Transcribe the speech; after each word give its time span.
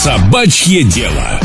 Собачье 0.00 0.84
дело. 0.84 1.40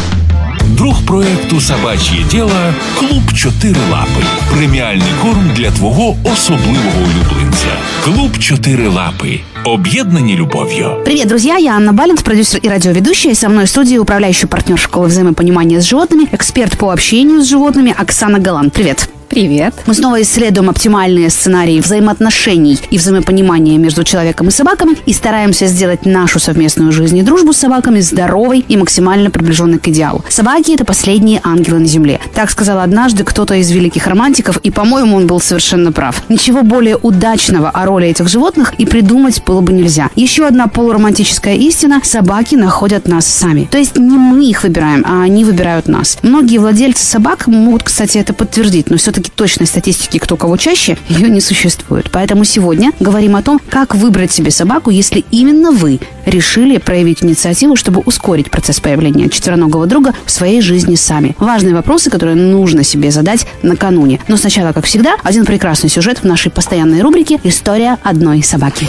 Друг 0.78 1.06
проекту 1.06 1.62
Собач'є 1.62 2.24
діло 2.32 2.52
Клуб 3.00 3.34
Чотири 3.36 3.80
Лапи. 3.92 4.24
Преміальний 4.58 5.14
корм 5.22 5.52
для 5.56 5.72
твого 5.72 6.18
особливого 6.24 7.00
улюбленця. 7.00 7.68
Клуб 8.04 8.38
Чотири 8.38 8.88
Лапи. 8.88 9.40
Об'єднані 9.66 10.36
любов'ю. 10.36 10.92
Привет, 11.06 11.28
друзья! 11.28 11.58
Я 11.58 11.76
Анна 11.76 11.94
Балент, 11.94 12.24
продюсер 12.24 12.60
и 12.64 12.70
радиоведущая. 12.70 13.36
Со 13.36 13.50
мной 13.50 13.66
в 13.66 13.70
студии 13.70 13.98
управляющий 13.98 14.48
партнер 14.48 14.78
школы 14.78 15.08
взаимопонимания 15.08 15.80
с 15.82 15.86
животными, 15.86 16.28
эксперт 16.32 16.78
по 16.78 16.92
общению 16.92 17.42
с 17.42 17.48
животными 17.48 17.96
Оксана 17.98 18.40
Галан. 18.40 18.70
Привет! 18.70 19.10
Привет. 19.37 19.75
Мы 19.85 19.93
снова 19.93 20.23
исследуем 20.23 20.71
оптимальные 20.71 21.29
сценарии 21.29 21.79
взаимоотношений 21.79 22.79
и 22.89 22.97
взаимопонимания 22.97 23.77
между 23.77 24.03
человеком 24.03 24.49
и 24.49 24.51
собаками 24.51 24.97
и 25.05 25.13
стараемся 25.13 25.67
сделать 25.67 26.07
нашу 26.07 26.39
совместную 26.39 26.91
жизнь 26.91 27.19
и 27.19 27.23
дружбу 27.23 27.53
с 27.53 27.59
собаками 27.59 28.01
здоровой 28.01 28.65
и 28.67 28.79
максимально 28.79 29.29
приближенной 29.31 29.79
к 29.79 29.89
идеалу. 29.89 30.25
Собаки– 30.31 30.71
это 30.75 30.87
последние 30.87 31.43
ангелы 31.45 31.81
на 31.81 31.85
земле. 31.85 32.19
Так 32.35 32.51
сказал 32.51 32.81
однажды 32.81 33.25
кто-то 33.25 33.57
из 33.57 33.71
великих 33.71 34.07
романтиков, 34.07 34.57
и, 34.63 34.71
по-моему, 34.71 35.19
он 35.19 35.27
был 35.27 35.39
совершенно 35.39 35.93
прав. 35.93 36.23
Ничего 36.31 36.63
более 36.63 36.97
удачного 36.97 37.69
о 37.69 37.85
роли 37.85 38.09
этих 38.09 38.31
животных 38.31 38.73
и 38.79 38.87
придумать 38.87 39.43
было 39.45 39.61
бы 39.61 39.75
нельзя. 39.75 40.09
Еще 40.17 40.47
одна 40.47 40.67
полуромантическая 40.67 41.57
истина– 41.57 42.01
собаки 42.05 42.55
находят 42.55 43.07
нас 43.07 43.27
сами. 43.27 43.69
То 43.71 43.77
есть 43.77 43.99
не 43.99 44.17
мы 44.17 44.47
их 44.47 44.63
выбираем, 44.63 45.05
а 45.07 45.21
они 45.21 45.45
выбирают 45.45 45.89
нас. 45.89 46.17
Многие 46.23 46.57
владельцы 46.57 47.05
собак 47.05 47.49
могут, 47.49 47.83
кстати, 47.83 48.17
это 48.17 48.33
подтвердить, 48.33 48.89
но 48.89 48.97
все-таки 48.97 49.26
точной 49.31 49.67
статистики, 49.67 50.19
кто 50.19 50.37
кого 50.37 50.57
чаще, 50.57 50.97
ее 51.09 51.29
не 51.29 51.41
существует. 51.41 52.11
Поэтому 52.11 52.45
сегодня 52.45 52.93
говорим 53.01 53.37
о 53.37 53.43
том, 53.43 53.61
как 53.71 53.95
выбрать 53.95 54.33
себе 54.33 54.51
собаку, 54.51 54.91
если 54.91 55.25
именно 55.31 55.71
вы 55.71 56.01
решили 56.25 56.79
проявить 56.79 57.23
инициативу, 57.23 57.77
чтобы 57.77 58.03
ускорить 58.05 58.51
процесс 58.51 58.81
появления 58.81 59.29
четвероногого 59.29 59.87
друга 59.87 60.13
в 60.25 60.31
своей 60.31 60.61
жизни 60.61 60.97
сами. 60.97 61.37
Важные 61.39 61.75
вопросы, 61.75 62.11
которые 62.11 62.37
нужно 62.37 62.83
себе 62.83 63.11
задать 63.11 63.47
накануне. 63.63 64.21
Но 64.29 64.37
сначала, 64.37 64.73
как 64.73 64.85
всегда, 64.85 65.17
один 65.23 65.45
прекрасный 65.45 65.91
сюжет 65.91 66.19
в 66.19 66.25
нашей 66.25 66.51
постоянной 66.51 67.01
рубрике 67.01 67.41
«История 67.45 67.99
одной 68.03 68.43
собаки». 68.43 68.89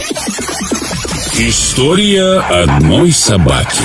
История 1.40 2.40
одной 2.40 3.12
собаки. 3.12 3.84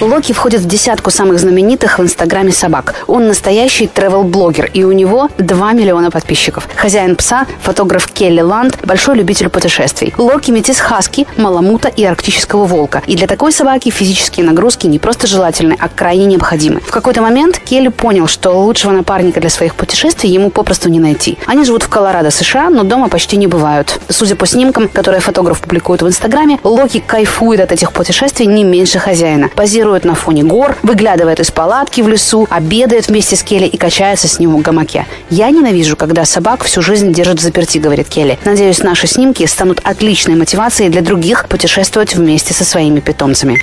Локи 0.00 0.32
входит 0.32 0.62
в 0.62 0.66
десятку 0.66 1.10
самых 1.10 1.38
знаменитых 1.38 1.98
в 1.98 2.02
Инстаграме 2.02 2.52
собак. 2.52 2.94
Он 3.06 3.28
настоящий 3.28 3.86
тревел-блогер, 3.86 4.70
и 4.72 4.82
у 4.84 4.92
него 4.92 5.28
2 5.36 5.72
миллиона 5.72 6.10
подписчиков. 6.10 6.66
Хозяин 6.74 7.16
пса, 7.16 7.46
фотограф 7.62 8.08
Келли 8.08 8.40
Ланд, 8.40 8.78
большой 8.82 9.16
любитель 9.16 9.50
путешествий. 9.50 10.14
Локи– 10.16 10.50
метис 10.52 10.80
хаски, 10.80 11.26
маламута 11.36 11.88
и 11.88 12.02
арктического 12.02 12.64
волка. 12.64 13.02
И 13.06 13.14
для 13.14 13.26
такой 13.26 13.52
собаки 13.52 13.90
физические 13.90 14.46
нагрузки 14.46 14.86
не 14.86 14.98
просто 14.98 15.26
желательны, 15.26 15.76
а 15.78 15.88
крайне 15.88 16.24
необходимы. 16.24 16.80
В 16.80 16.90
какой-то 16.90 17.20
момент 17.20 17.58
Келли 17.58 17.88
понял, 17.88 18.26
что 18.26 18.52
лучшего 18.52 18.92
напарника 18.92 19.40
для 19.40 19.50
своих 19.50 19.74
путешествий 19.74 20.30
ему 20.30 20.50
попросту 20.50 20.88
не 20.88 20.98
найти. 20.98 21.36
Они 21.44 21.64
живут 21.64 21.82
в 21.82 21.88
Колорадо, 21.90 22.30
США, 22.30 22.70
но 22.70 22.84
дома 22.84 23.08
почти 23.08 23.36
не 23.36 23.46
бывают. 23.46 24.00
Судя 24.08 24.34
по 24.34 24.46
снимкам, 24.46 24.88
которые 24.88 25.20
фотограф 25.20 25.60
публикует 25.60 26.00
в 26.00 26.08
Инстаграме, 26.08 26.58
Локи 26.64 27.04
кайфует 27.06 27.60
от 27.60 27.72
этих 27.72 27.92
путешествий 27.92 28.46
не 28.46 28.64
меньше 28.64 28.98
хозяина. 28.98 29.50
Позирует 29.54 29.89
на 30.04 30.14
фоне 30.14 30.42
гор, 30.42 30.76
выглядывает 30.82 31.40
из 31.40 31.50
палатки 31.50 32.00
в 32.00 32.08
лесу, 32.08 32.46
обедает 32.50 33.08
вместе 33.08 33.36
с 33.36 33.42
Келли 33.42 33.66
и 33.66 33.76
качается 33.76 34.28
с 34.28 34.38
ним 34.38 34.56
в 34.56 34.62
гамаке. 34.62 35.06
«Я 35.30 35.50
ненавижу, 35.50 35.96
когда 35.96 36.24
собак 36.24 36.64
всю 36.64 36.82
жизнь 36.82 37.12
держат 37.12 37.40
в 37.40 37.42
заперти»,— 37.42 37.78
говорит 37.78 38.08
Келли. 38.08 38.38
«Надеюсь, 38.44 38.82
наши 38.82 39.06
снимки 39.06 39.44
станут 39.46 39.80
отличной 39.82 40.36
мотивацией 40.36 40.90
для 40.90 41.02
других 41.02 41.48
путешествовать 41.48 42.14
вместе 42.14 42.54
со 42.54 42.64
своими 42.64 43.00
питомцами». 43.00 43.58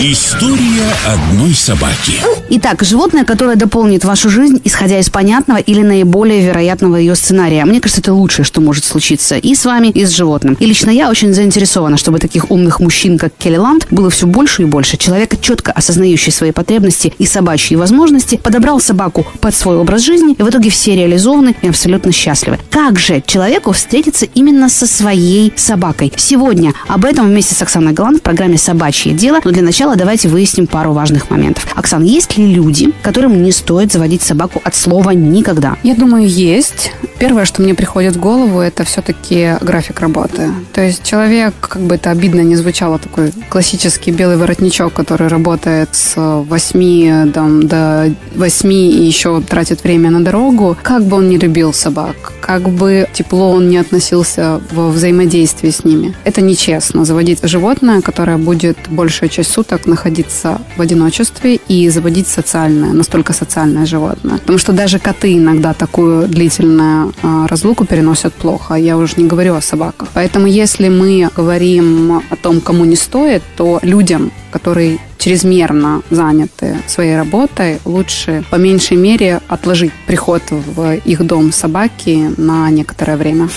История 0.00 0.90
одной 1.06 1.52
собаки. 1.52 2.14
Итак, 2.48 2.82
животное, 2.82 3.24
которое 3.24 3.56
дополнит 3.56 4.02
вашу 4.04 4.30
жизнь, 4.30 4.58
исходя 4.64 4.98
из 4.98 5.10
понятного 5.10 5.58
или 5.58 5.82
наиболее 5.82 6.40
вероятного 6.40 6.96
ее 6.96 7.14
сценария. 7.14 7.66
Мне 7.66 7.80
кажется, 7.80 8.00
это 8.00 8.14
лучшее, 8.14 8.46
что 8.46 8.62
может 8.62 8.86
случиться 8.86 9.36
и 9.36 9.54
с 9.54 9.66
вами, 9.66 9.88
и 9.88 10.06
с 10.06 10.10
животным. 10.10 10.56
И 10.58 10.64
лично 10.64 10.88
я 10.88 11.10
очень 11.10 11.34
заинтересована, 11.34 11.98
чтобы 11.98 12.18
таких 12.18 12.50
умных 12.50 12.80
мужчин, 12.80 13.18
как 13.18 13.32
Келли 13.36 13.58
Ланд, 13.58 13.88
было 13.90 14.08
все 14.08 14.26
больше 14.26 14.62
и 14.62 14.64
больше. 14.64 14.96
Человека, 14.96 15.36
четко 15.36 15.59
осознающий 15.68 16.32
свои 16.32 16.52
потребности 16.52 17.12
и 17.18 17.26
собачьи 17.26 17.76
возможности, 17.76 18.36
подобрал 18.36 18.80
собаку 18.80 19.26
под 19.40 19.54
свой 19.54 19.76
образ 19.76 20.02
жизни, 20.02 20.34
и 20.34 20.42
в 20.42 20.48
итоге 20.48 20.70
все 20.70 20.96
реализованы 20.96 21.54
и 21.62 21.68
абсолютно 21.68 22.12
счастливы. 22.12 22.58
Как 22.70 22.98
же 22.98 23.22
человеку 23.26 23.72
встретиться 23.72 24.26
именно 24.34 24.68
со 24.68 24.86
своей 24.86 25.52
собакой? 25.56 26.12
Сегодня 26.16 26.72
об 26.88 27.04
этом 27.04 27.26
вместе 27.26 27.54
с 27.54 27.62
Оксаной 27.62 27.92
Галан 27.92 28.18
в 28.18 28.22
программе 28.22 28.58
«Собачье 28.58 29.12
дело». 29.12 29.40
Но 29.44 29.50
для 29.50 29.62
начала 29.62 29.96
давайте 29.96 30.28
выясним 30.28 30.66
пару 30.66 30.92
важных 30.92 31.30
моментов. 31.30 31.66
Оксан, 31.74 32.04
есть 32.04 32.36
ли 32.38 32.46
люди, 32.52 32.92
которым 33.02 33.42
не 33.42 33.52
стоит 33.52 33.92
заводить 33.92 34.22
собаку 34.22 34.60
от 34.64 34.74
слова 34.74 35.10
«никогда»? 35.10 35.76
Я 35.82 35.94
думаю, 35.94 36.26
есть. 36.28 36.92
Первое, 37.18 37.44
что 37.44 37.62
мне 37.62 37.74
приходит 37.74 38.16
в 38.16 38.20
голову, 38.20 38.60
это 38.60 38.84
все-таки 38.84 39.56
график 39.60 40.00
работы. 40.00 40.52
То 40.72 40.80
есть 40.80 41.02
человек, 41.02 41.54
как 41.60 41.82
бы 41.82 41.96
это 41.96 42.10
обидно 42.10 42.40
не 42.40 42.56
звучало, 42.56 42.98
такой 42.98 43.32
классический 43.48 44.10
белый 44.10 44.36
воротничок, 44.36 44.92
который 44.92 45.28
работает 45.28 45.49
с 45.92 46.14
8 46.16 47.32
там, 47.32 47.66
до 47.66 48.12
8 48.36 48.72
и 48.72 49.06
еще 49.06 49.40
тратит 49.40 49.84
время 49.84 50.10
на 50.10 50.24
дорогу, 50.24 50.76
как 50.82 51.04
бы 51.04 51.16
он 51.16 51.28
не 51.28 51.38
любил 51.38 51.72
собак, 51.72 52.32
как 52.40 52.68
бы 52.68 53.08
тепло 53.12 53.50
он 53.50 53.68
не 53.68 53.78
относился 53.78 54.60
во 54.72 54.90
взаимодействии 54.90 55.70
с 55.70 55.84
ними. 55.84 56.14
Это 56.24 56.40
нечестно. 56.40 57.04
Заводить 57.04 57.40
животное, 57.42 58.00
которое 58.00 58.36
будет 58.36 58.78
большую 58.88 59.28
часть 59.28 59.50
суток 59.50 59.86
находиться 59.86 60.60
в 60.76 60.80
одиночестве 60.80 61.60
и 61.68 61.88
заводить 61.90 62.28
социальное, 62.28 62.92
настолько 62.92 63.32
социальное 63.32 63.86
животное. 63.86 64.38
Потому 64.38 64.58
что 64.58 64.72
даже 64.72 64.98
коты 64.98 65.36
иногда 65.36 65.74
такую 65.74 66.28
длительную 66.28 67.12
э, 67.22 67.46
разлуку 67.48 67.84
переносят 67.84 68.34
плохо. 68.34 68.74
Я 68.74 68.96
уже 68.96 69.14
не 69.16 69.26
говорю 69.26 69.54
о 69.54 69.60
собаках. 69.60 70.08
Поэтому 70.14 70.46
если 70.46 70.88
мы 70.88 71.30
говорим 71.36 72.22
о 72.30 72.36
том, 72.36 72.60
кому 72.60 72.84
не 72.84 72.96
стоит, 72.96 73.42
то 73.56 73.78
людям, 73.82 74.30
которые 74.50 74.98
чрезмерно 75.20 76.02
заняты 76.10 76.78
своей 76.86 77.16
работой, 77.16 77.78
лучше 77.84 78.44
по 78.50 78.56
меньшей 78.56 78.96
мере 78.96 79.40
отложить 79.48 79.92
приход 80.06 80.42
в 80.50 80.94
их 80.96 81.26
дом 81.26 81.52
собаки 81.52 82.32
на 82.36 82.70
некоторое 82.70 83.16
время. 83.16 83.48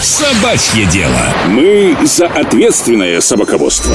Собачье 0.00 0.84
дело. 0.86 1.18
Мы 1.48 1.96
за 2.04 2.26
ответственное 2.26 3.20
собаководство. 3.20 3.94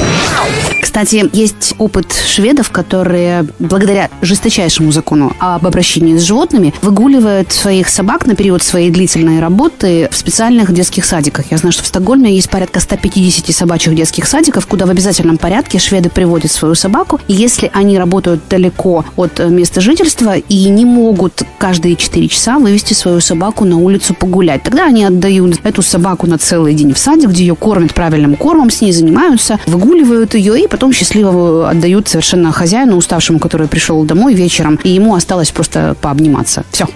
Кстати, 0.80 1.24
есть 1.32 1.74
опыт 1.78 2.12
шведов, 2.12 2.70
которые 2.70 3.46
благодаря 3.58 4.10
жесточайшему 4.20 4.92
закону 4.92 5.34
об 5.38 5.66
обращении 5.66 6.18
с 6.18 6.22
животными 6.22 6.74
выгуливают 6.82 7.52
своих 7.52 7.88
собак 7.88 8.26
на 8.26 8.34
период 8.34 8.62
своей 8.62 8.90
длительной 8.90 9.40
работы 9.40 10.08
в 10.10 10.16
специальных 10.16 10.72
детских 10.72 11.04
садиках. 11.04 11.50
Я 11.50 11.58
знаю, 11.58 11.72
что 11.72 11.84
в 11.84 11.86
Стокгольме 11.86 12.34
есть 12.34 12.50
порядка 12.50 12.80
150 12.80 13.54
собачьих 13.54 13.94
детских 13.94 14.26
садиков, 14.26 14.66
куда 14.66 14.86
в 14.86 14.90
обязательном 14.90 15.38
порядке 15.38 15.78
шведы 15.78 16.10
приводят 16.10 16.41
свою 16.48 16.74
собаку. 16.74 17.20
И 17.28 17.32
если 17.32 17.70
они 17.72 17.98
работают 17.98 18.42
далеко 18.48 19.04
от 19.16 19.38
места 19.38 19.80
жительства 19.80 20.36
и 20.36 20.68
не 20.68 20.84
могут 20.84 21.42
каждые 21.58 21.96
4 21.96 22.28
часа 22.28 22.58
вывести 22.58 22.94
свою 22.94 23.20
собаку 23.20 23.64
на 23.64 23.78
улицу 23.78 24.14
погулять, 24.14 24.62
тогда 24.62 24.86
они 24.86 25.04
отдают 25.04 25.60
эту 25.62 25.82
собаку 25.82 26.26
на 26.26 26.38
целый 26.38 26.74
день 26.74 26.92
в 26.92 26.98
садик, 26.98 27.30
где 27.30 27.44
ее 27.44 27.54
кормят 27.54 27.94
правильным 27.94 28.36
кормом, 28.36 28.70
с 28.70 28.80
ней 28.80 28.92
занимаются, 28.92 29.58
выгуливают 29.66 30.34
ее 30.34 30.62
и 30.62 30.68
потом 30.68 30.92
счастливо 30.92 31.70
отдают 31.70 32.08
совершенно 32.08 32.52
хозяину, 32.52 32.96
уставшему, 32.96 33.38
который 33.38 33.68
пришел 33.68 34.02
домой 34.04 34.34
вечером, 34.34 34.78
и 34.82 34.90
ему 34.90 35.14
осталось 35.14 35.50
просто 35.50 35.96
пообниматься. 36.00 36.64
Все. 36.70 36.86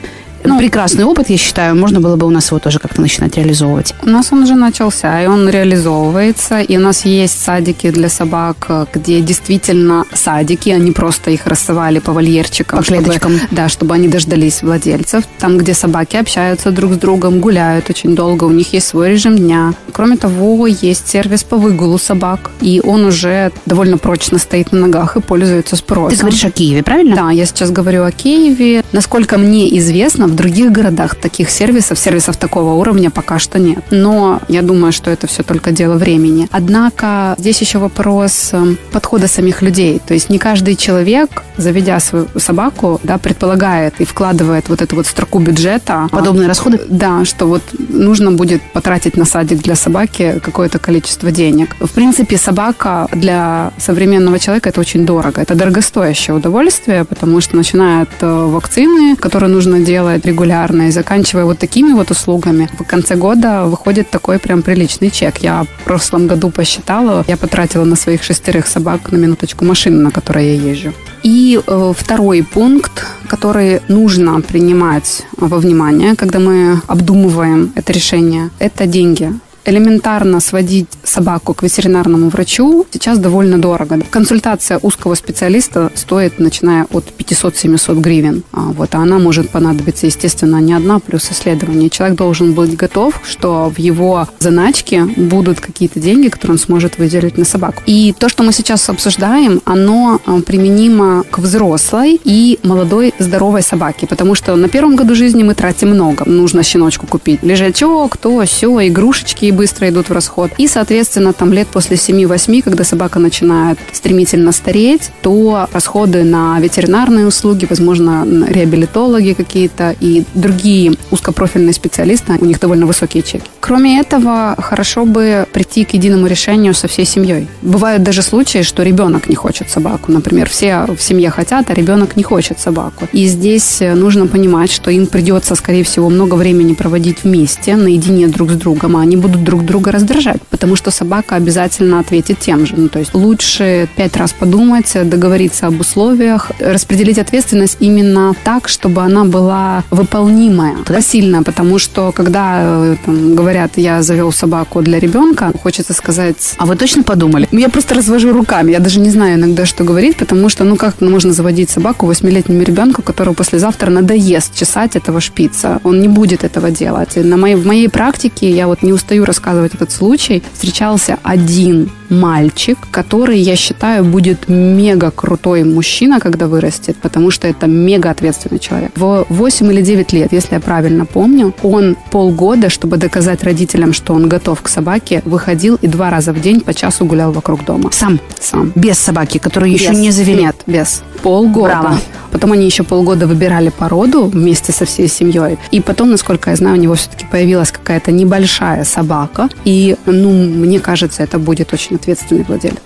Ну, 0.48 0.58
прекрасный 0.58 1.04
опыт, 1.04 1.30
я 1.30 1.36
считаю. 1.36 1.76
Можно 1.76 2.00
было 2.00 2.16
бы 2.16 2.26
у 2.26 2.30
нас 2.30 2.48
его 2.48 2.58
тоже 2.58 2.78
как-то 2.78 3.00
начинать 3.00 3.36
реализовывать. 3.36 3.94
У 4.02 4.08
нас 4.08 4.32
он 4.32 4.42
уже 4.42 4.54
начался, 4.54 5.22
и 5.22 5.26
он 5.26 5.48
реализовывается. 5.48 6.60
И 6.60 6.76
у 6.76 6.80
нас 6.80 7.04
есть 7.04 7.42
садики 7.42 7.90
для 7.90 8.08
собак, 8.08 8.88
где 8.92 9.20
действительно 9.20 10.04
садики, 10.12 10.70
они 10.70 10.92
просто 10.92 11.30
их 11.30 11.46
рассовали 11.46 11.98
по 11.98 12.12
вольерчикам. 12.12 12.78
По 12.78 12.84
клеточкам. 12.84 13.36
Чтобы, 13.36 13.54
да, 13.54 13.68
чтобы 13.68 13.94
они 13.94 14.08
дождались 14.08 14.62
владельцев. 14.62 15.24
Там, 15.38 15.58
где 15.58 15.74
собаки 15.74 16.16
общаются 16.16 16.70
друг 16.70 16.94
с 16.94 16.96
другом, 16.96 17.40
гуляют 17.40 17.90
очень 17.90 18.14
долго, 18.14 18.44
у 18.44 18.50
них 18.50 18.72
есть 18.72 18.86
свой 18.86 19.10
режим 19.10 19.36
дня. 19.36 19.74
Кроме 19.92 20.16
того, 20.16 20.66
есть 20.66 21.08
сервис 21.08 21.42
по 21.42 21.56
выгулу 21.56 21.98
собак, 21.98 22.50
и 22.60 22.80
он 22.84 23.04
уже 23.04 23.50
довольно 23.66 23.98
прочно 23.98 24.38
стоит 24.38 24.72
на 24.72 24.80
ногах 24.80 25.16
и 25.16 25.20
пользуется 25.20 25.76
спросом. 25.76 26.16
Ты 26.16 26.22
говоришь 26.22 26.44
о 26.44 26.50
Киеве, 26.50 26.82
правильно? 26.82 27.16
Да, 27.16 27.30
я 27.30 27.46
сейчас 27.46 27.70
говорю 27.70 28.04
о 28.04 28.12
Киеве. 28.12 28.84
Насколько 28.92 29.38
мне 29.38 29.76
известно, 29.78 30.26
в 30.26 30.35
других 30.36 30.70
городах 30.70 31.14
таких 31.14 31.50
сервисов, 31.50 31.98
сервисов 31.98 32.36
такого 32.36 32.74
уровня 32.74 33.10
пока 33.10 33.38
что 33.38 33.58
нет. 33.58 33.84
Но 33.90 34.40
я 34.48 34.62
думаю, 34.62 34.92
что 34.92 35.10
это 35.10 35.26
все 35.26 35.42
только 35.42 35.72
дело 35.72 35.96
времени. 35.96 36.48
Однако 36.52 37.34
здесь 37.38 37.60
еще 37.60 37.78
вопрос 37.78 38.50
эм, 38.52 38.78
подхода 38.92 39.28
самих 39.28 39.62
людей. 39.62 40.00
То 40.06 40.14
есть 40.14 40.30
не 40.30 40.38
каждый 40.38 40.76
человек 40.76 41.42
заведя 41.56 42.00
свою 42.00 42.26
собаку, 42.36 43.00
да, 43.02 43.18
предполагает 43.18 44.00
и 44.00 44.04
вкладывает 44.04 44.68
вот 44.68 44.82
эту 44.82 44.96
вот 44.96 45.06
строку 45.06 45.38
бюджета. 45.38 46.08
Подобные 46.10 46.48
расходы? 46.48 46.80
Да, 46.88 47.24
что 47.24 47.46
вот 47.46 47.62
нужно 47.88 48.32
будет 48.32 48.62
потратить 48.72 49.16
на 49.16 49.24
садик 49.24 49.62
для 49.62 49.74
собаки 49.74 50.40
какое-то 50.42 50.78
количество 50.78 51.30
денег. 51.30 51.76
В 51.80 51.90
принципе, 51.90 52.36
собака 52.36 53.08
для 53.12 53.72
современного 53.78 54.38
человека 54.38 54.68
это 54.68 54.80
очень 54.80 55.06
дорого. 55.06 55.40
Это 55.40 55.54
дорогостоящее 55.54 56.36
удовольствие, 56.36 57.04
потому 57.04 57.40
что 57.40 57.56
начиная 57.56 58.02
от 58.02 58.10
э, 58.20 58.26
вакцины, 58.26 59.16
которые 59.16 59.50
нужно 59.50 59.80
делать 59.80 60.25
регулярно, 60.26 60.88
и 60.88 60.90
заканчивая 60.90 61.44
вот 61.44 61.58
такими 61.58 61.92
вот 61.92 62.10
услугами, 62.10 62.68
в 62.78 62.84
конце 62.84 63.16
года 63.16 63.64
выходит 63.64 64.10
такой 64.10 64.38
прям 64.38 64.62
приличный 64.62 65.10
чек. 65.10 65.38
Я 65.38 65.64
в 65.64 65.84
прошлом 65.84 66.26
году 66.26 66.50
посчитала, 66.50 67.24
я 67.28 67.36
потратила 67.36 67.84
на 67.84 67.96
своих 67.96 68.22
шестерых 68.22 68.66
собак 68.66 69.12
на 69.12 69.16
минуточку 69.16 69.64
машину, 69.64 70.02
на 70.02 70.10
которой 70.10 70.56
я 70.56 70.70
езжу. 70.70 70.92
И 71.22 71.60
э, 71.66 71.92
второй 71.96 72.42
пункт, 72.42 73.06
который 73.28 73.80
нужно 73.88 74.40
принимать 74.40 75.26
во 75.36 75.58
внимание, 75.58 76.14
когда 76.14 76.38
мы 76.38 76.80
обдумываем 76.86 77.72
это 77.74 77.92
решение, 77.92 78.50
это 78.58 78.86
деньги 78.86 79.32
элементарно 79.66 80.40
сводить 80.40 80.88
собаку 81.04 81.52
к 81.54 81.62
ветеринарному 81.62 82.28
врачу 82.28 82.86
сейчас 82.90 83.18
довольно 83.18 83.58
дорого. 83.58 84.00
Консультация 84.10 84.78
узкого 84.82 85.14
специалиста 85.14 85.90
стоит, 85.94 86.38
начиная 86.38 86.86
от 86.92 87.04
500-700 87.18 88.00
гривен. 88.00 88.42
А, 88.52 88.60
вот, 88.60 88.94
а 88.94 88.98
она 88.98 89.18
может 89.18 89.50
понадобиться, 89.50 90.06
естественно, 90.06 90.60
не 90.60 90.72
одна, 90.72 91.00
плюс 91.00 91.30
исследование. 91.30 91.90
Человек 91.90 92.16
должен 92.16 92.52
быть 92.52 92.76
готов, 92.76 93.20
что 93.24 93.72
в 93.74 93.78
его 93.78 94.28
заначке 94.38 95.04
будут 95.04 95.60
какие-то 95.60 96.00
деньги, 96.00 96.28
которые 96.28 96.54
он 96.54 96.58
сможет 96.58 96.98
выделить 96.98 97.36
на 97.36 97.44
собаку. 97.44 97.82
И 97.86 98.14
то, 98.18 98.28
что 98.28 98.44
мы 98.44 98.52
сейчас 98.52 98.88
обсуждаем, 98.88 99.60
оно 99.64 100.20
а, 100.24 100.40
применимо 100.40 101.24
к 101.30 101.38
взрослой 101.38 102.20
и 102.24 102.58
молодой 102.62 103.14
здоровой 103.18 103.62
собаке, 103.62 104.06
потому 104.06 104.34
что 104.34 104.54
на 104.56 104.68
первом 104.68 104.96
году 104.96 105.14
жизни 105.14 105.42
мы 105.42 105.54
тратим 105.54 105.90
много. 105.90 106.24
Нужно 106.24 106.62
щеночку 106.62 107.06
купить 107.06 107.42
лежачок, 107.42 108.16
то, 108.16 108.44
все, 108.46 108.86
игрушечки, 108.86 109.50
быстро 109.56 109.88
идут 109.88 110.08
в 110.08 110.12
расход. 110.12 110.50
И, 110.58 110.68
соответственно, 110.68 111.32
там 111.32 111.52
лет 111.52 111.66
после 111.68 111.96
7-8, 111.96 112.62
когда 112.62 112.84
собака 112.84 113.18
начинает 113.18 113.78
стремительно 113.92 114.52
стареть, 114.52 115.10
то 115.22 115.68
расходы 115.72 116.22
на 116.22 116.60
ветеринарные 116.60 117.26
услуги, 117.26 117.66
возможно, 117.68 118.24
реабилитологи 118.48 119.32
какие-то 119.32 119.94
и 119.98 120.24
другие 120.34 120.94
узкопрофильные 121.10 121.72
специалисты, 121.72 122.34
у 122.40 122.44
них 122.44 122.60
довольно 122.60 122.86
высокие 122.86 123.22
чеки. 123.22 123.44
Кроме 123.60 123.98
этого, 123.98 124.54
хорошо 124.58 125.04
бы 125.04 125.46
прийти 125.52 125.84
к 125.84 125.94
единому 125.94 126.26
решению 126.26 126.74
со 126.74 126.86
всей 126.86 127.04
семьей. 127.04 127.48
Бывают 127.62 128.02
даже 128.02 128.22
случаи, 128.22 128.62
что 128.62 128.82
ребенок 128.82 129.28
не 129.28 129.34
хочет 129.34 129.70
собаку. 129.70 130.12
Например, 130.12 130.48
все 130.48 130.86
в 130.86 131.02
семье 131.02 131.30
хотят, 131.30 131.70
а 131.70 131.74
ребенок 131.74 132.16
не 132.16 132.22
хочет 132.22 132.60
собаку. 132.60 133.08
И 133.12 133.26
здесь 133.26 133.80
нужно 133.80 134.26
понимать, 134.26 134.70
что 134.70 134.90
им 134.90 135.06
придется, 135.06 135.54
скорее 135.54 135.82
всего, 135.82 136.08
много 136.10 136.34
времени 136.34 136.74
проводить 136.74 137.24
вместе, 137.24 137.76
наедине 137.76 138.28
друг 138.28 138.50
с 138.50 138.54
другом, 138.54 138.96
а 138.96 139.00
они 139.00 139.16
будут 139.16 139.42
друг 139.46 139.64
друга 139.64 139.92
раздражать, 139.92 140.42
потому 140.50 140.76
что 140.76 140.90
собака 140.90 141.36
обязательно 141.36 142.00
ответит 142.00 142.40
тем 142.40 142.66
же. 142.66 142.74
Ну, 142.76 142.88
то 142.88 142.98
есть 142.98 143.14
лучше 143.14 143.88
пять 143.96 144.16
раз 144.16 144.32
подумать, 144.32 144.92
договориться 145.08 145.68
об 145.68 145.80
условиях, 145.80 146.50
распределить 146.58 147.18
ответственность 147.18 147.78
именно 147.80 148.34
так, 148.44 148.68
чтобы 148.68 149.02
она 149.02 149.24
была 149.24 149.84
выполнимая, 149.90 150.76
посильная, 150.84 151.42
потому 151.42 151.78
что 151.78 152.10
когда 152.12 152.60
э, 152.62 152.96
там, 153.04 153.36
говорят, 153.36 153.72
я 153.76 154.02
завел 154.02 154.32
собаку 154.32 154.82
для 154.82 154.98
ребенка, 154.98 155.52
хочется 155.62 155.92
сказать... 155.92 156.54
А 156.58 156.66
вы 156.66 156.74
точно 156.76 157.04
подумали? 157.04 157.48
Я 157.52 157.68
просто 157.68 157.94
развожу 157.94 158.32
руками, 158.32 158.72
я 158.72 158.80
даже 158.80 158.98
не 158.98 159.10
знаю 159.10 159.38
иногда, 159.38 159.64
что 159.64 159.84
говорить, 159.84 160.16
потому 160.16 160.48
что, 160.48 160.64
ну 160.64 160.76
как 160.76 161.00
можно 161.00 161.32
заводить 161.32 161.70
собаку 161.70 162.06
восьмилетнему 162.06 162.62
ребенку, 162.62 163.02
которого 163.02 163.34
послезавтра 163.34 163.90
надоест 163.90 164.54
чесать 164.54 164.96
этого 164.96 165.20
шпица? 165.20 165.80
Он 165.84 166.00
не 166.00 166.08
будет 166.08 166.42
этого 166.42 166.70
делать. 166.70 167.16
И 167.16 167.20
на 167.20 167.36
моей, 167.36 167.54
в 167.54 167.64
моей 167.64 167.88
практике 167.88 168.50
я 168.50 168.66
вот 168.66 168.82
не 168.82 168.92
устаю 168.92 169.24
рассказывать 169.36 169.74
этот 169.74 169.92
случай, 169.92 170.42
встречался 170.54 171.18
один 171.22 171.90
мальчик, 172.10 172.78
который, 172.90 173.38
я 173.38 173.56
считаю, 173.56 174.04
будет 174.04 174.48
мега 174.48 175.10
крутой 175.10 175.64
мужчина, 175.64 176.20
когда 176.20 176.46
вырастет, 176.46 176.96
потому 176.96 177.30
что 177.30 177.48
это 177.48 177.66
мега 177.66 178.10
ответственный 178.10 178.58
человек. 178.58 178.92
В 178.96 179.26
8 179.28 179.72
или 179.72 179.82
9 179.82 180.12
лет, 180.12 180.32
если 180.32 180.54
я 180.54 180.60
правильно 180.60 181.06
помню, 181.06 181.54
он 181.62 181.96
полгода, 182.10 182.68
чтобы 182.70 182.96
доказать 182.96 183.44
родителям, 183.44 183.92
что 183.92 184.14
он 184.14 184.28
готов 184.28 184.62
к 184.62 184.68
собаке, 184.68 185.22
выходил 185.24 185.78
и 185.82 185.86
два 185.86 186.10
раза 186.10 186.32
в 186.32 186.40
день 186.40 186.60
по 186.60 186.74
часу 186.74 187.04
гулял 187.04 187.32
вокруг 187.32 187.64
дома. 187.64 187.90
Сам? 187.92 188.20
Сам. 188.40 188.72
Без 188.74 188.98
собаки, 188.98 189.38
которую 189.38 189.72
без. 189.72 189.80
еще 189.80 189.94
не 189.94 190.10
завели? 190.10 190.42
Нет, 190.42 190.56
без. 190.66 191.02
Полгода. 191.22 191.80
Браво. 191.80 191.98
Потом 192.30 192.52
они 192.52 192.66
еще 192.66 192.82
полгода 192.82 193.26
выбирали 193.26 193.70
породу 193.70 194.24
вместе 194.24 194.72
со 194.72 194.84
всей 194.84 195.08
семьей. 195.08 195.58
И 195.70 195.80
потом, 195.80 196.10
насколько 196.10 196.50
я 196.50 196.56
знаю, 196.56 196.76
у 196.76 196.80
него 196.80 196.94
все-таки 196.94 197.24
появилась 197.24 197.70
какая-то 197.70 198.12
небольшая 198.12 198.84
собака. 198.84 199.48
И, 199.64 199.96
ну, 200.06 200.30
мне 200.30 200.80
кажется, 200.80 201.22
это 201.22 201.38
будет 201.38 201.72
очень 201.72 201.95
ответственный 201.96 202.44
владелец. 202.44 202.78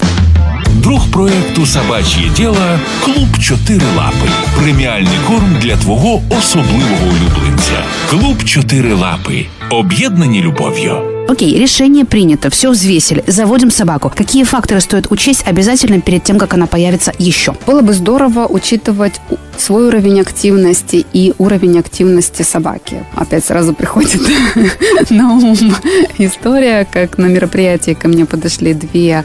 Друг 0.83 1.11
проекту 1.11 1.67
Собач'є 1.67 2.31
діло 2.37 2.79
Клуб 3.05 3.39
Чотири 3.41 3.87
Лапи. 3.97 4.29
Преміальний 4.63 5.19
корм 5.29 5.57
для 5.63 5.77
твого 5.77 6.23
особливого 6.39 7.07
улюбленця. 7.07 7.85
Клуб 8.11 8.45
Чотири 8.45 8.95
Лапи. 8.95 9.47
Об'єднані 9.71 10.41
любов'ю. 10.43 11.20
Окей, 11.31 11.57
решение 11.57 12.05
принято, 12.05 12.51
все 12.51 12.73
взвесили, 12.73 13.23
заводим 13.25 13.71
собаку. 13.71 14.13
Какие 14.13 14.43
факторы 14.43 14.81
стоит 14.81 15.13
учесть 15.13 15.47
обязательно 15.47 16.01
перед 16.01 16.25
тем, 16.25 16.41
как 16.41 16.55
она 16.55 16.67
появится 16.67 17.13
еще? 17.19 17.55
Было 17.69 17.83
бы 17.83 17.93
здорово 17.93 18.49
учитывать 18.49 19.21
свой 19.57 19.87
уровень 19.87 20.21
активности 20.21 21.07
и 21.13 21.33
уровень 21.39 21.79
активности 21.79 22.43
собаки. 22.43 23.05
Опять 23.15 23.45
сразу 23.45 23.75
приходит 23.75 24.21
на 25.11 25.35
ум 25.35 25.57
история, 26.19 26.85
как 26.91 27.17
на 27.17 27.27
мероприятии 27.27 27.93
ко 27.93 28.09
мне 28.09 28.27
подошли 28.27 28.75
две 28.75 29.25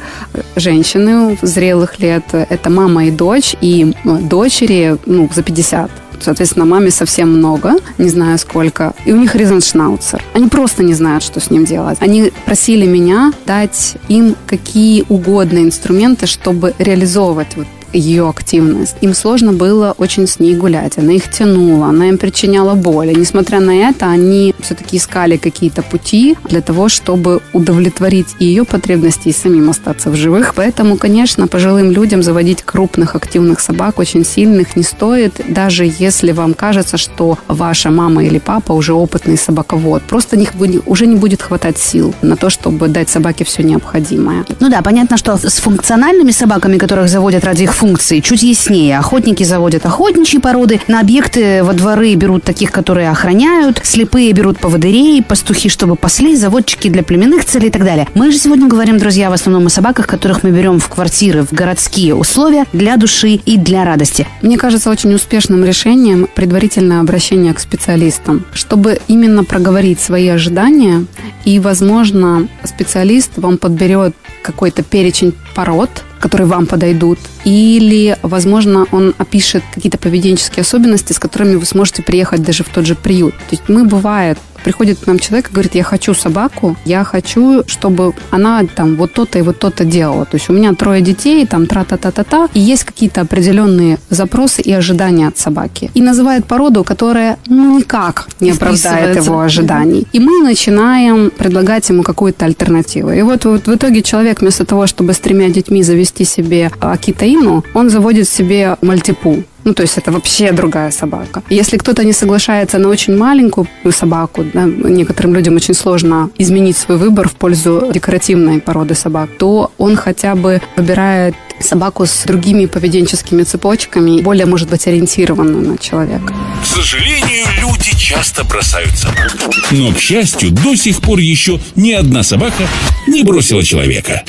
женщины 0.55 1.39
зрелых 1.41 1.97
лет. 1.97 2.25
Это 2.31 2.69
мама 2.69 3.05
и 3.05 3.11
дочь, 3.11 3.55
и 3.61 3.95
дочери 4.03 4.95
ну, 5.07 5.27
за 5.33 5.41
50 5.41 6.04
Соответственно, 6.23 6.65
маме 6.65 6.91
совсем 6.91 7.29
много, 7.29 7.75
не 7.97 8.09
знаю 8.09 8.37
сколько. 8.37 8.93
И 9.05 9.13
у 9.13 9.17
них 9.17 9.35
ризеншнауцер. 9.35 10.21
Они 10.33 10.47
просто 10.47 10.83
не 10.83 10.93
знают, 10.93 11.23
что 11.23 11.39
с 11.39 11.49
ним 11.49 11.65
делать. 11.65 11.97
Они 12.01 12.31
просили 12.45 12.85
меня 12.85 13.33
дать 13.45 13.97
им 14.07 14.35
какие 14.47 15.05
угодно 15.09 15.59
инструменты, 15.59 16.27
чтобы 16.27 16.73
реализовывать 16.77 17.55
вот 17.55 17.67
ее 17.95 18.29
активность. 18.29 18.95
Им 19.01 19.13
сложно 19.13 19.53
было 19.53 19.95
очень 19.97 20.27
с 20.27 20.39
ней 20.39 20.55
гулять. 20.55 20.97
Она 20.97 21.13
их 21.13 21.31
тянула, 21.31 21.87
она 21.87 22.09
им 22.09 22.17
причиняла 22.17 22.75
боль. 22.75 23.11
И 23.11 23.15
несмотря 23.15 23.59
на 23.59 23.71
это, 23.71 24.07
они 24.07 24.53
все-таки 24.59 24.97
искали 24.97 25.37
какие-то 25.37 25.81
пути 25.81 26.37
для 26.49 26.61
того, 26.61 26.89
чтобы 26.89 27.41
удовлетворить 27.53 28.35
ее 28.39 28.65
потребности, 28.65 29.29
и 29.29 29.33
самим 29.33 29.69
остаться 29.69 30.09
в 30.09 30.15
живых. 30.15 30.53
Поэтому, 30.55 30.97
конечно, 30.97 31.47
пожилым 31.47 31.91
людям 31.91 32.21
заводить 32.23 32.63
крупных 32.63 33.15
активных 33.15 33.59
собак, 33.59 33.99
очень 33.99 34.25
сильных, 34.25 34.75
не 34.75 34.83
стоит, 34.83 35.41
даже 35.47 35.91
если 35.99 36.31
вам 36.31 36.53
кажется, 36.53 36.97
что 36.97 37.37
ваша 37.47 37.89
мама 37.89 38.23
или 38.23 38.39
папа 38.39 38.73
уже 38.73 38.93
опытный 38.93 39.37
собаковод. 39.37 40.03
Просто 40.03 40.37
них 40.37 40.51
уже 40.85 41.07
не 41.07 41.15
будет 41.15 41.41
хватать 41.41 41.77
сил 41.77 42.13
на 42.21 42.35
то, 42.35 42.49
чтобы 42.49 42.87
дать 42.87 43.09
собаке 43.09 43.45
все 43.45 43.63
необходимое. 43.63 44.45
Ну 44.59 44.69
да, 44.69 44.81
понятно, 44.81 45.17
что 45.17 45.37
с 45.37 45.59
функциональными 45.59 46.31
собаками, 46.31 46.77
которых 46.77 47.09
заводят 47.09 47.43
ради 47.43 47.63
их 47.63 47.73
функции 47.85 48.19
чуть 48.19 48.41
яснее. 48.41 48.97
Охотники 48.97 49.43
заводят 49.43 49.85
охотничьи 49.85 50.39
породы, 50.39 50.81
на 50.87 51.01
объекты 51.01 51.63
во 51.63 51.73
дворы 51.73 52.15
берут 52.15 52.43
таких, 52.43 52.71
которые 52.71 53.11
охраняют, 53.11 53.79
слепые 53.83 54.31
берут 54.31 54.57
поводырей, 54.57 55.21
пастухи, 55.21 55.69
чтобы 55.69 55.95
пасли, 55.95 56.35
заводчики 56.35 56.89
для 56.89 57.03
племенных 57.03 57.45
целей 57.45 57.67
и 57.67 57.69
так 57.69 57.83
далее. 57.83 58.07
Мы 58.15 58.31
же 58.31 58.39
сегодня 58.39 58.67
говорим, 58.67 58.97
друзья, 58.97 59.29
в 59.29 59.33
основном 59.33 59.67
о 59.67 59.69
собаках, 59.69 60.07
которых 60.07 60.41
мы 60.41 60.49
берем 60.49 60.79
в 60.79 60.89
квартиры, 60.89 61.43
в 61.43 61.53
городские 61.53 62.15
условия 62.15 62.65
для 62.73 62.97
души 62.97 63.33
и 63.33 63.55
для 63.55 63.85
радости. 63.85 64.27
Мне 64.41 64.57
кажется 64.57 64.89
очень 64.89 65.13
успешным 65.13 65.63
решением 65.63 66.27
предварительное 66.33 67.01
обращение 67.01 67.53
к 67.53 67.59
специалистам, 67.59 68.45
чтобы 68.51 68.99
именно 69.07 69.43
проговорить 69.43 69.99
свои 69.99 70.27
ожидания 70.29 71.05
и, 71.43 71.59
возможно, 71.59 72.47
специалист 72.63 73.29
вам 73.37 73.59
подберет 73.59 74.15
какой-то 74.45 74.83
перечень 74.83 75.33
пород, 75.55 75.89
которые 76.19 76.47
вам 76.47 76.67
подойдут, 76.67 77.19
или, 77.43 78.17
возможно, 78.21 78.85
он 78.91 79.13
опишет 79.17 79.63
какие-то 79.73 79.97
поведенческие 79.97 80.61
особенности, 80.61 81.13
с 81.13 81.19
которыми 81.19 81.55
вы 81.55 81.65
сможете 81.65 82.03
приехать 82.03 82.43
даже 82.43 82.63
в 82.63 82.69
тот 82.69 82.85
же 82.85 82.95
приют. 82.95 83.33
То 83.33 83.51
есть 83.51 83.63
мы, 83.67 83.85
бывает, 83.85 84.37
приходит 84.65 84.99
к 84.99 85.07
нам 85.07 85.19
человек 85.19 85.49
и 85.49 85.53
говорит, 85.53 85.75
я 85.75 85.83
хочу 85.83 86.13
собаку, 86.15 86.75
я 86.85 87.03
хочу, 87.03 87.63
чтобы 87.67 88.13
она 88.31 88.63
там 88.75 88.95
вот 88.95 89.13
то-то 89.13 89.39
и 89.39 89.43
вот 89.43 89.59
то-то 89.59 89.85
делала. 89.85 90.25
То 90.25 90.37
есть 90.37 90.49
у 90.49 90.53
меня 90.53 90.73
трое 90.73 91.01
детей, 91.01 91.45
там 91.45 91.67
тра-та-та-та-та, 91.67 92.49
и 92.55 92.59
есть 92.59 92.83
какие-то 92.83 93.21
определенные 93.21 93.99
запросы 94.09 94.61
и 94.63 94.71
ожидания 94.71 95.27
от 95.27 95.37
собаки. 95.37 95.91
И 95.93 96.01
называет 96.01 96.45
породу, 96.45 96.83
которая 96.83 97.37
ну, 97.47 97.77
никак 97.77 98.27
не 98.39 98.51
оправдает 98.51 99.15
его 99.25 99.39
ожиданий. 99.39 100.07
И 100.13 100.19
мы 100.19 100.43
начинаем 100.43 101.29
предлагать 101.29 101.87
ему 101.89 102.01
какую-то 102.01 102.45
альтернативу. 102.45 103.11
И 103.11 103.21
вот, 103.21 103.45
вот 103.45 103.67
в 103.67 103.75
итоге 103.75 104.01
человек 104.01 104.41
вместо 104.41 104.65
того, 104.65 104.87
чтобы 104.87 105.13
с 105.13 105.19
тремя 105.19 105.49
детьми 105.49 105.83
завести 105.83 106.25
себе 106.25 106.71
акитаину, 106.79 107.63
он 107.75 107.89
заводит 107.89 108.27
себе 108.27 108.77
мальтипу. 108.81 109.43
Ну, 109.65 109.73
то 109.73 109.81
есть 109.81 109.97
это 109.97 110.11
вообще 110.11 110.51
другая 110.51 110.91
собака. 110.91 111.41
Если 111.49 111.77
кто-то 111.77 112.05
не 112.05 112.13
соглашается 112.13 112.77
на 112.77 112.87
очень 112.87 113.17
маленькую 113.17 113.67
собаку, 113.91 114.45
да, 114.53 114.65
некоторым 114.65 115.33
людям 115.33 115.55
очень 115.55 115.73
сложно 115.73 116.29
изменить 116.37 116.77
свой 116.77 116.97
выбор 116.97 117.27
в 117.27 117.33
пользу 117.33 117.89
декоративной 117.91 118.61
породы 118.61 118.93
собак, 118.93 119.29
то 119.39 119.71
он 119.77 119.95
хотя 119.95 120.35
бы 120.35 120.61
выбирает 120.77 121.35
собаку 121.59 122.05
с 122.05 122.23
другими 122.25 122.65
поведенческими 122.65 123.43
цепочками, 123.43 124.21
более, 124.21 124.45
может 124.45 124.69
быть, 124.69 124.87
ориентированную 124.87 125.69
на 125.69 125.77
человека. 125.77 126.33
К 126.61 126.65
сожалению, 126.65 127.45
люди 127.59 127.95
часто 127.95 128.43
бросают 128.43 128.95
собак. 128.97 129.35
Но, 129.71 129.91
к 129.91 129.99
счастью, 129.99 130.51
до 130.51 130.75
сих 130.75 131.01
пор 131.01 131.19
еще 131.19 131.59
ни 131.75 131.91
одна 131.91 132.23
собака 132.23 132.67
не 133.07 133.23
бросила 133.23 133.63
человека. 133.63 134.23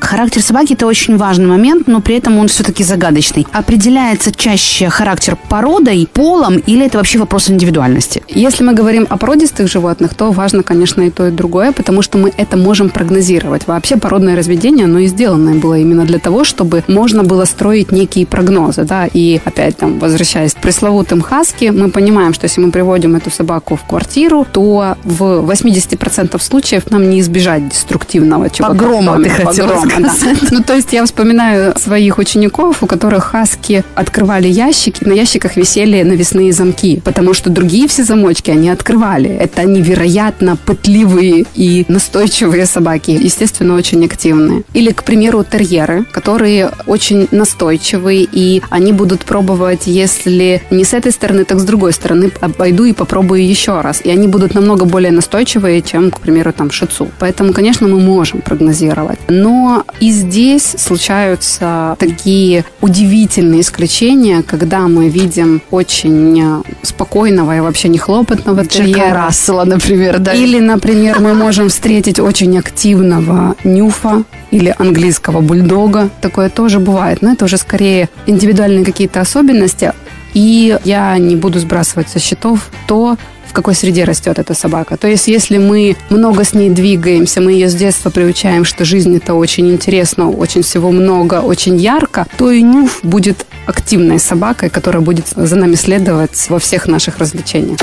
Характер 0.00 0.40
собаки– 0.40 0.72
это 0.74 0.86
очень 0.86 1.16
важный 1.18 1.46
момент, 1.46 1.86
но 1.86 2.00
при 2.00 2.16
этом 2.16 2.38
он 2.38 2.48
все-таки 2.48 2.82
загадочный. 2.82 3.46
Определяется 3.52 4.32
чаще 4.32 4.88
характер 4.88 5.36
породой, 5.50 6.08
полом 6.10 6.56
или 6.58 6.86
это 6.86 6.96
вообще 6.96 7.18
вопрос 7.18 7.50
индивидуальности? 7.50 8.22
Если 8.28 8.64
мы 8.64 8.72
говорим 8.72 9.06
о 9.10 9.18
породистых 9.18 9.68
животных, 9.68 10.14
то 10.14 10.30
важно, 10.32 10.62
конечно, 10.62 11.02
и 11.02 11.10
то, 11.10 11.28
и 11.28 11.30
другое, 11.30 11.72
потому 11.72 12.00
что 12.00 12.16
мы 12.16 12.32
это 12.36 12.56
можем 12.56 12.88
прогнозировать. 12.88 13.66
Вообще 13.66 13.96
породное 13.96 14.34
разведение, 14.34 14.84
оно 14.84 15.00
и 15.00 15.08
сделано 15.08 15.56
было 15.56 15.78
именно 15.78 16.06
для 16.06 16.18
того, 16.18 16.44
чтобы 16.48 16.82
можно 16.88 17.22
было 17.22 17.44
строить 17.44 17.92
некие 17.92 18.26
прогнозы. 18.26 18.82
Да? 18.82 19.06
И 19.12 19.40
опять 19.44 19.76
там, 19.76 19.98
возвращаясь 19.98 20.54
к 20.54 20.60
пресловутым 20.60 21.20
хаски, 21.20 21.66
мы 21.66 21.90
понимаем, 21.90 22.34
что 22.34 22.44
если 22.44 22.60
мы 22.60 22.72
приводим 22.72 23.14
эту 23.14 23.30
собаку 23.30 23.76
в 23.76 23.84
квартиру, 23.84 24.46
то 24.50 24.96
в 25.04 25.22
80% 25.22 26.40
случаев 26.42 26.90
нам 26.90 27.08
не 27.10 27.20
избежать 27.20 27.68
деструктивного 27.68 28.50
чего-то. 28.50 28.74
Погрома, 28.74 29.22
ты 29.22 29.28
хотела 29.28 29.68
Погрома, 29.68 30.00
да. 30.00 30.36
Ну, 30.50 30.62
то 30.62 30.74
есть 30.74 30.92
я 30.92 31.04
вспоминаю 31.04 31.78
своих 31.78 32.18
учеников, 32.18 32.82
у 32.82 32.86
которых 32.86 33.24
хаски 33.24 33.84
открывали 33.94 34.48
ящики, 34.48 35.04
на 35.04 35.12
ящиках 35.12 35.56
висели 35.56 36.02
навесные 36.02 36.52
замки, 36.52 37.00
потому 37.04 37.34
что 37.34 37.50
другие 37.50 37.86
все 37.88 38.04
замочки 38.04 38.50
они 38.50 38.70
открывали. 38.70 39.30
Это 39.30 39.64
невероятно 39.64 40.56
пытливые 40.56 41.44
и 41.54 41.84
настойчивые 41.88 42.66
собаки, 42.66 43.10
естественно, 43.10 43.74
очень 43.74 44.04
активные. 44.04 44.62
Или, 44.72 44.92
к 44.92 45.04
примеру, 45.04 45.44
терьеры, 45.44 46.04
которые 46.04 46.37
очень 46.86 47.28
настойчивые, 47.30 48.26
и 48.30 48.62
они 48.70 48.92
будут 48.92 49.24
пробовать, 49.24 49.86
если 49.86 50.62
не 50.70 50.84
с 50.84 50.94
этой 50.94 51.12
стороны, 51.12 51.44
так 51.44 51.58
с 51.58 51.64
другой 51.64 51.92
стороны, 51.92 52.30
пойду 52.30 52.84
и 52.84 52.92
попробую 52.92 53.46
еще 53.46 53.80
раз. 53.80 54.00
И 54.04 54.10
они 54.10 54.28
будут 54.28 54.54
намного 54.54 54.84
более 54.84 55.12
настойчивые, 55.12 55.82
чем, 55.82 56.10
к 56.10 56.20
примеру, 56.20 56.52
там 56.52 56.70
шицу. 56.70 57.08
Поэтому, 57.18 57.52
конечно, 57.52 57.88
мы 57.88 58.00
можем 58.00 58.40
прогнозировать. 58.40 59.18
Но 59.28 59.84
и 60.00 60.10
здесь 60.10 60.74
случаются 60.78 61.96
такие 61.98 62.64
удивительные 62.80 63.60
исключения, 63.60 64.42
когда 64.42 64.88
мы 64.88 65.08
видим 65.08 65.62
очень 65.70 66.40
э, 66.40 66.62
спокойного 66.82 67.56
и 67.56 67.60
вообще 67.60 67.88
нехлопотного 67.88 68.62
Джека 68.62 69.12
Рассела, 69.12 69.64
например, 69.64 70.18
да? 70.18 70.34
Или, 70.34 70.60
например, 70.60 71.20
мы 71.20 71.34
можем 71.34 71.68
встретить 71.68 72.20
очень 72.20 72.58
активного 72.58 73.56
нюфа 73.64 74.24
или 74.50 74.74
английского 74.78 75.40
бульдога. 75.40 76.10
Такое 76.28 76.50
тоже 76.50 76.78
бывает, 76.78 77.22
но 77.22 77.32
это 77.32 77.46
уже 77.46 77.56
скорее 77.56 78.10
индивидуальные 78.26 78.84
какие-то 78.84 79.22
особенности. 79.22 79.94
И 80.34 80.76
я 80.84 81.16
не 81.16 81.36
буду 81.36 81.58
сбрасывать 81.58 82.10
со 82.10 82.18
счетов 82.18 82.70
то, 82.86 83.16
какой 83.58 83.74
среде 83.74 84.04
растет 84.04 84.38
эта 84.38 84.54
собака. 84.54 84.96
То 84.96 85.08
есть, 85.08 85.26
если 85.26 85.58
мы 85.58 85.96
много 86.10 86.44
с 86.44 86.54
ней 86.54 86.70
двигаемся, 86.70 87.40
мы 87.40 87.50
ее 87.50 87.68
с 87.68 87.74
детства 87.74 88.08
приучаем, 88.08 88.64
что 88.64 88.84
жизнь 88.84 89.16
это 89.16 89.34
очень 89.34 89.68
интересно, 89.68 90.30
очень 90.30 90.62
всего 90.62 90.92
много, 90.92 91.40
очень 91.40 91.76
ярко, 91.76 92.28
то 92.36 92.52
и 92.52 92.62
Нюф 92.62 93.00
будет 93.02 93.46
активной 93.66 94.20
собакой, 94.20 94.70
которая 94.70 95.02
будет 95.02 95.26
за 95.34 95.56
нами 95.56 95.74
следовать 95.74 96.46
во 96.48 96.60
всех 96.60 96.86
наших 96.86 97.18
развлечениях. 97.18 97.80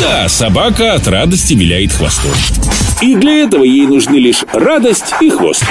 Да, 0.00 0.26
собака 0.30 0.94
от 0.94 1.06
радости 1.06 1.52
виляет 1.52 1.92
хвостом. 1.92 2.32
И 3.02 3.14
для 3.14 3.44
этого 3.44 3.64
ей 3.64 3.86
нужны 3.86 4.16
лишь 4.16 4.44
радость 4.54 5.14
и 5.20 5.28
хвост. 5.28 5.64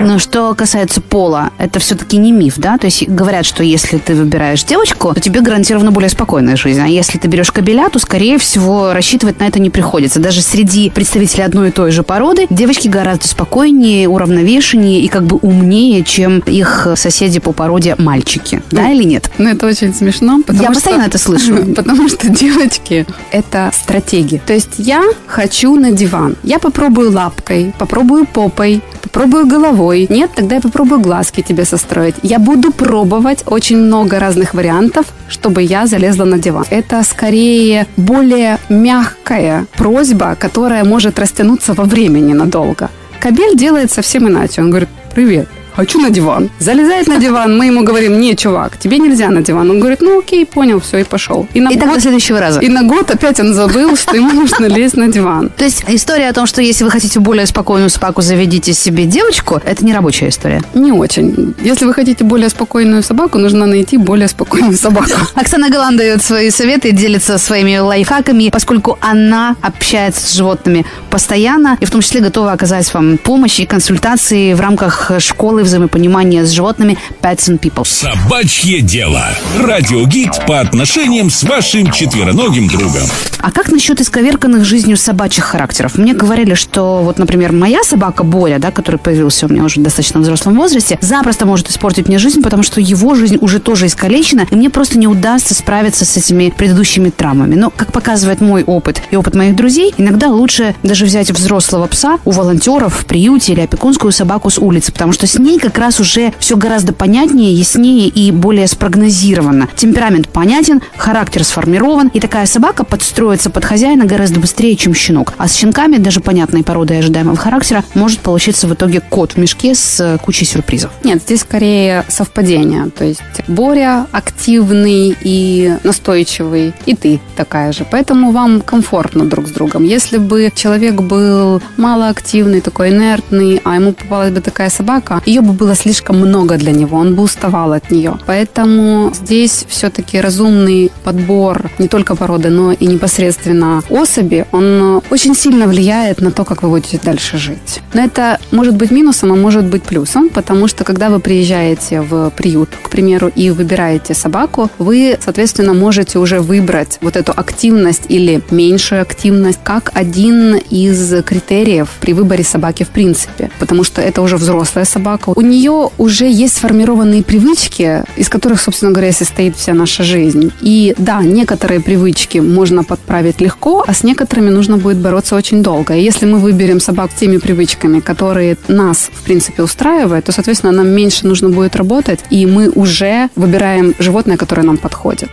Но 0.00 0.18
что 0.18 0.54
касается 0.54 1.00
пола, 1.00 1.50
это 1.58 1.80
все-таки 1.80 2.18
не 2.18 2.30
миф, 2.30 2.54
да? 2.56 2.78
То 2.78 2.86
есть 2.86 3.08
говорят, 3.08 3.44
что 3.44 3.62
если 3.64 3.98
ты 3.98 4.14
выбираешь 4.14 4.62
девочку, 4.62 5.12
то 5.12 5.20
тебе 5.20 5.40
гарантирована 5.40 5.90
более 5.90 6.08
спокойная 6.08 6.56
жизнь. 6.56 6.80
А 6.80 6.86
если 6.86 7.18
ты 7.18 7.26
берешь 7.26 7.50
кобеля, 7.50 7.88
то, 7.88 7.98
скорее 7.98 8.38
всего, 8.38 8.57
рассчитывать 8.92 9.40
на 9.40 9.44
это 9.44 9.60
не 9.60 9.70
приходится. 9.70 10.20
Даже 10.20 10.42
среди 10.42 10.90
представителей 10.90 11.44
одной 11.44 11.68
и 11.68 11.70
той 11.70 11.90
же 11.90 12.02
породы 12.02 12.46
девочки 12.50 12.88
гораздо 12.88 13.26
спокойнее, 13.26 14.08
уравновешеннее 14.08 15.00
и 15.00 15.08
как 15.08 15.24
бы 15.24 15.36
умнее, 15.36 16.04
чем 16.04 16.38
их 16.40 16.88
соседи 16.96 17.40
по 17.40 17.52
породе 17.52 17.94
мальчики. 17.98 18.62
Да 18.70 18.82
ну, 18.82 18.92
или 18.94 19.04
нет? 19.04 19.30
Ну, 19.38 19.50
это 19.50 19.66
очень 19.66 19.94
смешно. 19.94 20.40
Я 20.48 20.54
что, 20.54 20.72
постоянно 20.72 21.02
это 21.04 21.18
слышу. 21.18 21.56
Потому 21.76 22.08
что 22.08 22.28
девочки– 22.28 23.06
это 23.32 23.70
стратегии. 23.72 24.40
То 24.44 24.52
есть 24.52 24.74
я 24.78 25.04
хочу 25.26 25.74
на 25.76 25.92
диван. 25.92 26.36
Я 26.42 26.58
попробую 26.58 27.12
лапкой, 27.12 27.74
попробую 27.78 28.26
попой, 28.26 28.82
попробую 29.08 29.46
головой. 29.46 30.06
Нет, 30.10 30.30
тогда 30.34 30.56
я 30.56 30.60
попробую 30.60 31.00
глазки 31.00 31.42
тебе 31.42 31.64
состроить. 31.64 32.14
Я 32.22 32.38
буду 32.38 32.70
пробовать 32.72 33.42
очень 33.46 33.78
много 33.78 34.18
разных 34.18 34.54
вариантов, 34.54 35.06
чтобы 35.28 35.62
я 35.62 35.86
залезла 35.86 36.24
на 36.24 36.38
диван. 36.38 36.64
Это 36.70 37.02
скорее 37.02 37.86
более 37.96 38.58
мягкая 38.68 39.66
просьба, 39.76 40.36
которая 40.38 40.84
может 40.84 41.18
растянуться 41.18 41.74
во 41.74 41.84
времени 41.84 42.34
надолго. 42.34 42.90
Кабель 43.20 43.56
делает 43.56 43.90
совсем 43.90 44.28
иначе. 44.28 44.60
Он 44.60 44.70
говорит, 44.70 44.88
привет, 45.14 45.48
хочу 45.78 46.00
на 46.00 46.10
диван. 46.10 46.50
Залезает 46.58 47.06
на 47.06 47.18
диван, 47.18 47.56
мы 47.56 47.66
ему 47.66 47.84
говорим, 47.84 48.18
не, 48.18 48.34
чувак, 48.34 48.76
тебе 48.78 48.98
нельзя 48.98 49.30
на 49.30 49.42
диван. 49.42 49.70
Он 49.70 49.78
говорит, 49.78 50.00
ну 50.00 50.18
окей, 50.18 50.44
понял, 50.44 50.80
все, 50.80 50.98
и 50.98 51.04
пошел. 51.04 51.46
И, 51.54 51.60
на 51.60 51.70
и 51.70 51.74
год, 51.74 51.84
так 51.84 51.94
до 51.94 52.00
следующего 52.00 52.40
раза. 52.40 52.58
И 52.60 52.68
на 52.68 52.82
год 52.82 53.10
опять 53.12 53.38
он 53.38 53.54
забыл, 53.54 53.96
что 53.96 54.16
ему 54.16 54.32
нужно 54.32 54.66
лезть 54.66 54.96
на 54.96 55.06
диван. 55.06 55.50
То 55.56 55.64
есть 55.64 55.84
история 55.86 56.30
о 56.30 56.32
том, 56.32 56.46
что 56.46 56.60
если 56.62 56.82
вы 56.82 56.90
хотите 56.90 57.20
более 57.20 57.46
спокойную 57.46 57.90
собаку, 57.90 58.22
заведите 58.22 58.72
себе 58.72 59.04
девочку, 59.04 59.60
это 59.64 59.84
не 59.84 59.94
рабочая 59.94 60.30
история? 60.30 60.62
Не 60.74 60.90
очень. 60.90 61.54
Если 61.62 61.86
вы 61.86 61.94
хотите 61.94 62.24
более 62.24 62.48
спокойную 62.48 63.04
собаку, 63.04 63.38
нужно 63.38 63.66
найти 63.66 63.98
более 63.98 64.26
спокойную 64.26 64.76
собаку. 64.76 65.12
Оксана 65.36 65.70
Галан 65.70 65.96
дает 65.96 66.24
свои 66.24 66.50
советы, 66.50 66.90
делится 66.90 67.38
своими 67.38 67.78
лайфхаками, 67.78 68.50
поскольку 68.50 68.98
она 69.00 69.54
общается 69.62 70.26
с 70.26 70.32
животными 70.32 70.84
постоянно 71.08 71.78
и 71.80 71.84
в 71.84 71.90
том 71.92 72.00
числе 72.00 72.20
готова 72.20 72.50
оказать 72.50 72.92
вам 72.92 73.16
помощь 73.16 73.60
и 73.60 73.66
консультации 73.66 74.54
в 74.54 74.60
рамках 74.60 75.12
школы 75.20 75.67
взаимопонимания 75.68 76.44
с 76.44 76.50
животными 76.50 76.98
Pets 77.22 77.50
and 77.50 77.60
People. 77.60 77.86
Собачье 77.86 78.80
дело. 78.80 79.24
Радиогид 79.60 80.32
по 80.46 80.60
отношениям 80.60 81.30
с 81.30 81.42
вашим 81.44 81.90
четвероногим 81.92 82.68
другом. 82.68 83.04
А 83.40 83.52
как 83.52 83.70
насчет 83.70 84.00
исковерканных 84.00 84.64
жизнью 84.64 84.96
собачьих 84.96 85.44
характеров? 85.44 85.96
Мне 85.96 86.12
говорили, 86.12 86.54
что 86.54 87.02
вот, 87.02 87.18
например, 87.18 87.52
моя 87.52 87.84
собака 87.84 88.24
Боря, 88.24 88.58
да, 88.58 88.70
который 88.72 88.96
появился 88.96 89.46
у 89.46 89.48
меня 89.48 89.64
уже 89.64 89.80
в 89.80 89.82
достаточно 89.82 90.20
взрослом 90.20 90.56
возрасте, 90.56 90.98
запросто 91.00 91.46
может 91.46 91.70
испортить 91.70 92.08
мне 92.08 92.18
жизнь, 92.18 92.42
потому 92.42 92.62
что 92.62 92.80
его 92.80 93.14
жизнь 93.14 93.38
уже 93.40 93.60
тоже 93.60 93.86
искалечена, 93.86 94.46
и 94.50 94.54
мне 94.54 94.70
просто 94.70 94.98
не 94.98 95.06
удастся 95.06 95.54
справиться 95.54 96.04
с 96.04 96.16
этими 96.16 96.50
предыдущими 96.50 97.10
травмами. 97.10 97.54
Но, 97.54 97.70
как 97.70 97.92
показывает 97.92 98.40
мой 98.40 98.64
опыт 98.64 99.02
и 99.10 99.16
опыт 99.16 99.34
моих 99.34 99.54
друзей, 99.54 99.94
иногда 99.96 100.28
лучше 100.28 100.74
даже 100.82 101.04
взять 101.04 101.30
взрослого 101.30 101.86
пса 101.86 102.18
у 102.24 102.30
волонтеров 102.30 103.00
в 103.00 103.04
приюте 103.04 103.52
или 103.52 103.60
опекунскую 103.60 104.12
собаку 104.12 104.50
с 104.50 104.58
улицы, 104.58 104.92
потому 104.92 105.12
что 105.12 105.26
с 105.26 105.38
ней 105.48 105.58
как 105.58 105.78
раз 105.78 105.98
уже 105.98 106.32
все 106.38 106.56
гораздо 106.56 106.92
понятнее, 106.92 107.52
яснее 107.52 108.08
и 108.08 108.30
более 108.30 108.66
спрогнозировано. 108.66 109.68
Темперамент 109.76 110.28
понятен, 110.28 110.82
характер 110.96 111.42
сформирован, 111.42 112.08
и 112.08 112.20
такая 112.20 112.46
собака 112.46 112.84
подстроится 112.84 113.50
под 113.50 113.64
хозяина 113.64 114.04
гораздо 114.04 114.40
быстрее, 114.40 114.76
чем 114.76 114.94
щенок. 114.94 115.32
А 115.38 115.48
с 115.48 115.54
щенками, 115.54 115.96
даже 115.96 116.20
понятной 116.20 116.62
породы 116.62 116.94
ожидаемого 116.98 117.36
характера, 117.36 117.82
может 117.94 118.20
получиться 118.20 118.66
в 118.66 118.74
итоге 118.74 119.00
кот 119.00 119.32
в 119.32 119.36
мешке 119.38 119.74
с 119.74 120.00
э, 120.00 120.18
кучей 120.18 120.44
сюрпризов. 120.44 120.90
Нет, 121.02 121.22
здесь 121.22 121.40
скорее 121.40 122.04
совпадение. 122.08 122.90
То 122.90 123.04
есть 123.04 123.20
Боря 123.46 124.06
активный 124.12 125.16
и 125.20 125.74
настойчивый, 125.82 126.74
и 126.84 126.94
ты 126.94 127.20
такая 127.36 127.72
же. 127.72 127.86
Поэтому 127.90 128.32
вам 128.32 128.60
комфортно 128.60 129.24
друг 129.24 129.48
с 129.48 129.50
другом. 129.50 129.84
Если 129.84 130.18
бы 130.18 130.52
человек 130.54 131.00
был 131.00 131.62
малоактивный, 131.76 132.60
такой 132.60 132.90
инертный, 132.90 133.60
а 133.64 133.76
ему 133.76 133.92
попалась 133.92 134.32
бы 134.32 134.40
такая 134.40 134.68
собака, 134.68 135.22
ее 135.24 135.37
ее 135.38 135.42
бы 135.42 135.52
было 135.52 135.74
слишком 135.74 136.18
много 136.18 136.56
для 136.56 136.72
него, 136.72 136.98
он 136.98 137.14
бы 137.14 137.22
уставал 137.22 137.72
от 137.72 137.90
нее. 137.90 138.18
Поэтому 138.26 139.12
здесь 139.14 139.64
все-таки 139.68 140.20
разумный 140.20 140.90
подбор 141.04 141.70
не 141.78 141.88
только 141.88 142.16
породы, 142.16 142.50
но 142.50 142.72
и 142.72 142.86
непосредственно 142.86 143.82
особи, 143.88 144.46
он 144.52 145.00
очень 145.10 145.34
сильно 145.34 145.66
влияет 145.66 146.20
на 146.20 146.30
то, 146.30 146.44
как 146.44 146.62
вы 146.62 146.70
будете 146.70 146.98
дальше 147.02 147.38
жить. 147.38 147.80
Но 147.94 148.02
это 148.02 148.38
может 148.50 148.74
быть 148.74 148.90
минусом, 148.90 149.32
а 149.32 149.36
может 149.36 149.64
быть 149.64 149.82
плюсом, 149.82 150.28
потому 150.28 150.68
что 150.68 150.84
когда 150.84 151.08
вы 151.08 151.20
приезжаете 151.20 152.00
в 152.00 152.30
приют, 152.30 152.70
к 152.82 152.90
примеру, 152.90 153.28
и 153.28 153.50
выбираете 153.50 154.14
собаку, 154.14 154.70
вы, 154.78 155.18
соответственно, 155.20 155.74
можете 155.74 156.18
уже 156.18 156.40
выбрать 156.40 156.98
вот 157.00 157.16
эту 157.16 157.32
активность 157.36 158.06
или 158.08 158.42
меньшую 158.50 159.02
активность 159.02 159.60
как 159.62 159.92
один 159.94 160.56
из 160.56 161.22
критериев 161.22 161.88
при 162.00 162.12
выборе 162.12 162.42
собаки 162.44 162.82
в 162.82 162.88
принципе, 162.88 163.50
потому 163.58 163.84
что 163.84 164.02
это 164.02 164.22
уже 164.22 164.36
взрослая 164.36 164.84
собака 164.84 165.27
У 165.35 165.41
нее 165.41 165.89
уже 165.97 166.25
есть 166.25 166.57
сформированные 166.57 167.23
привычки, 167.23 168.03
из 168.17 168.29
которых, 168.29 168.61
собственно 168.61 168.91
говоря, 168.91 169.11
состоит 169.11 169.55
вся 169.55 169.73
наша 169.73 170.03
жизнь. 170.03 170.51
И 170.61 170.95
да, 170.97 171.21
некоторые 171.21 171.79
привычки 171.79 172.39
можно 172.39 172.83
подправить 172.83 173.41
легко, 173.41 173.83
а 173.87 173.93
с 173.93 174.03
некоторыми 174.03 174.49
нужно 174.49 174.77
будет 174.77 174.97
бороться 174.97 175.35
очень 175.35 175.63
долго. 175.63 175.95
И 175.95 176.01
если 176.01 176.25
мы 176.25 176.39
выберем 176.39 176.79
собак 176.79 177.11
с 177.15 177.19
теми 177.19 177.37
привычками, 177.37 177.99
которые 177.99 178.57
нас, 178.67 179.09
в 179.13 179.21
принципе, 179.23 179.63
устраивают, 179.63 180.25
то, 180.25 180.31
соответственно, 180.31 180.73
нам 180.73 180.87
меньше 180.87 181.27
нужно 181.27 181.49
будет 181.49 181.75
работать, 181.75 182.19
и 182.29 182.45
мы 182.45 182.69
уже 182.69 183.29
выбираем 183.35 183.93
животное, 183.99 184.37
которое 184.37 184.63
нам 184.63 184.77
подходит. 184.77 185.29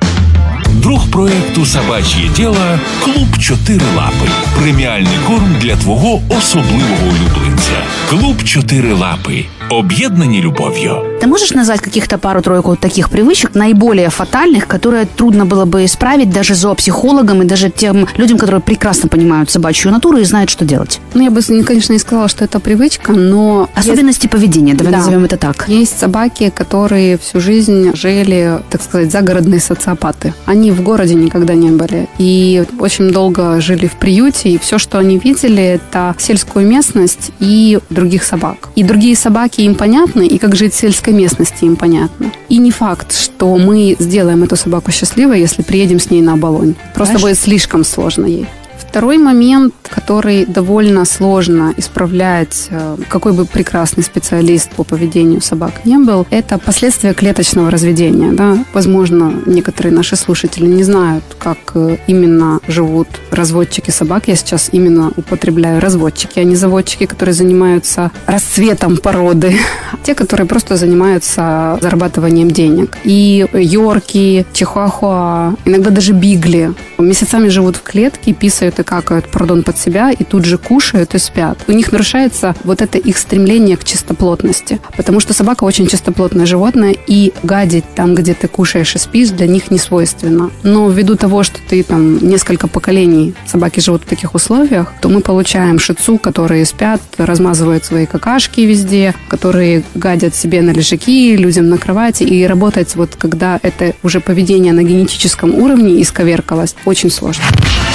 Друг 0.82 1.10
проекту 1.10 1.66
Собач'є 1.66 2.28
діло 2.36 2.78
Клуб 3.04 3.38
Чотири 3.38 3.86
Лапи. 3.96 4.30
Преміальний 4.62 5.18
корм 5.26 5.56
для 5.60 5.76
твого 5.76 6.22
особливого 6.38 7.06
улюбленця. 7.06 7.82
Клуб 8.09 8.43
Чотири 8.43 8.93
Лапи. 8.93 9.45
Об'єднані 9.69 10.41
любов'ю. 10.41 10.95
Ты 11.21 11.27
можешь 11.27 11.53
назвать 11.55 11.79
каких-то 11.81 12.17
пару-тройку 12.17 12.75
таких 12.75 13.09
привычек, 13.09 13.55
наиболее 13.55 14.09
фатальных, 14.09 14.67
которые 14.67 15.07
трудно 15.15 15.45
было 15.45 15.65
бы 15.65 15.83
исправить 15.85 16.29
даже 16.29 16.55
зоопсихологам 16.55 17.41
и 17.41 17.45
даже 17.45 17.69
тем 17.69 18.07
людям, 18.17 18.37
которые 18.37 18.61
прекрасно 18.61 19.09
понимают 19.09 19.49
собачью 19.49 19.91
натуру 19.91 20.17
и 20.17 20.25
знают, 20.25 20.49
что 20.49 20.65
делать? 20.65 20.99
Ну, 21.13 21.23
я 21.23 21.31
бы, 21.31 21.41
конечно, 21.63 21.93
не 21.93 21.99
сказала, 21.99 22.27
что 22.27 22.45
это 22.45 22.59
привычка, 22.59 23.11
но... 23.13 23.67
Особенности 23.75 24.27
поведения, 24.27 24.75
давай 24.75 24.91
Да. 24.91 24.97
назовем 24.99 25.23
это 25.25 25.37
так. 25.37 25.65
Есть 25.67 25.99
собаки, 25.99 26.51
которые 26.55 27.17
всю 27.17 27.39
жизнь 27.39 27.95
жили, 27.95 28.59
так 28.69 28.83
сказать, 28.83 29.11
загородные 29.11 29.59
социопаты. 29.59 30.33
Они 30.45 30.71
в 30.71 30.81
городе 30.83 31.15
никогда 31.15 31.55
не 31.55 31.69
были. 31.71 32.07
И 32.19 32.63
очень 32.79 33.11
долго 33.11 33.61
жили 33.61 33.87
в 33.87 33.93
приюте, 33.93 34.49
и 34.49 34.57
все, 34.57 34.77
что 34.77 34.99
они 34.99 35.17
видели, 35.17 35.63
это 35.63 36.13
сельскую 36.19 36.67
местность 36.67 37.31
и 37.39 37.79
других 37.95 38.23
собак. 38.23 38.69
И 38.75 38.83
другие 38.83 39.15
собаки 39.15 39.61
им 39.61 39.73
понятны, 39.75 40.27
и 40.27 40.37
как 40.37 40.55
жить 40.55 40.73
в 40.73 40.77
сельской 40.77 41.13
местности 41.13 41.65
им 41.65 41.75
понятно. 41.75 42.31
И 42.49 42.57
не 42.59 42.71
факт, 42.71 43.13
что 43.13 43.57
мы 43.57 43.95
сделаем 43.99 44.43
эту 44.43 44.55
собаку 44.55 44.91
счастливой, 44.91 45.39
если 45.39 45.63
приедем 45.63 45.99
с 45.99 46.11
ней 46.11 46.21
на 46.21 46.33
оболонь. 46.33 46.75
Просто 46.93 47.17
Знаешь- 47.17 47.21
будет 47.21 47.43
слишком 47.43 47.83
сложно 47.83 48.25
ей. 48.25 48.47
Второй 48.77 49.17
момент, 49.17 49.73
который 49.83 50.45
довольно 50.45 51.05
сложно 51.05 51.73
исправлять, 51.75 52.67
э, 52.69 52.97
какой 53.09 53.33
бы 53.33 53.45
прекрасный 53.45 54.03
специалист 54.03 54.69
по 54.69 54.83
поведению 54.83 55.41
собак 55.41 55.85
не 55.85 55.97
был, 55.97 56.25
это 56.29 56.57
последствия 56.57 57.13
клеточного 57.13 57.69
разведения. 57.71 58.31
Да? 58.31 58.57
Возможно, 58.73 59.33
некоторые 59.45 59.93
наши 59.93 60.15
слушатели 60.15 60.65
не 60.65 60.83
знают, 60.83 61.23
как 61.37 61.57
э, 61.75 61.97
именно 62.07 62.59
живут 62.69 63.07
разводчики 63.35 63.91
собак. 63.91 64.27
Я 64.27 64.35
сейчас 64.35 64.69
именно 64.71 65.11
употребляю 65.15 65.79
разводчики, 65.79 66.39
а 66.39 66.43
не 66.43 66.55
заводчики, 66.55 67.05
которые 67.05 67.33
занимаются 67.33 68.11
расцветом 68.25 68.97
породы. 68.97 69.57
Те, 70.03 70.15
которые 70.15 70.47
просто 70.47 70.77
занимаются 70.77 71.77
зарабатыванием 71.81 72.49
денег. 72.49 72.97
И 73.03 73.45
йорки, 73.53 74.45
чихуахуа, 74.53 75.55
иногда 75.65 75.89
даже 75.89 76.13
бигли 76.13 76.73
месяцами 77.05 77.47
живут 77.49 77.77
в 77.77 77.83
клетке, 77.83 78.33
писают 78.33 78.79
и 78.79 78.83
какают, 78.83 79.27
пардон, 79.27 79.63
под 79.63 79.77
себя, 79.77 80.11
и 80.11 80.23
тут 80.23 80.45
же 80.45 80.57
кушают 80.57 81.15
и 81.15 81.19
спят. 81.19 81.57
У 81.67 81.71
них 81.71 81.91
нарушается 81.91 82.55
вот 82.63 82.81
это 82.81 82.97
их 82.97 83.17
стремление 83.17 83.77
к 83.77 83.83
чистоплотности. 83.83 84.79
Потому 84.97 85.19
что 85.19 85.33
собака 85.33 85.63
очень 85.63 85.87
чистоплотное 85.87 86.45
животное, 86.45 86.95
и 87.07 87.33
гадить 87.43 87.85
там, 87.95 88.15
где 88.15 88.33
ты 88.33 88.47
кушаешь 88.47 88.95
и 88.95 88.99
спишь, 88.99 89.29
для 89.29 89.47
них 89.47 89.71
не 89.71 89.77
свойственно. 89.77 90.51
Но 90.63 90.89
ввиду 90.89 91.15
того, 91.15 91.43
что 91.43 91.59
ты 91.67 91.83
там 91.83 92.17
несколько 92.17 92.67
поколений 92.67 93.24
собаки 93.45 93.79
живут 93.79 94.03
в 94.03 94.05
таких 94.05 94.35
условиях, 94.35 94.93
то 95.01 95.09
мы 95.09 95.21
получаем 95.21 95.79
шицу, 95.79 96.17
которые 96.17 96.65
спят, 96.65 97.01
размазывают 97.17 97.85
свои 97.85 98.05
какашки 98.05 98.61
везде, 98.61 99.13
которые 99.27 99.83
гадят 99.95 100.35
себе 100.35 100.61
на 100.61 100.71
лежаки, 100.71 101.35
людям 101.35 101.69
на 101.69 101.77
кровати. 101.77 102.23
И 102.23 102.45
работать 102.45 102.95
вот 102.95 103.15
когда 103.17 103.59
это 103.61 103.93
уже 104.03 104.19
поведение 104.19 104.73
на 104.73 104.83
генетическом 104.83 105.53
уровне 105.55 106.01
исковеркалось, 106.01 106.75
очень 106.85 107.11
сложно. 107.11 107.43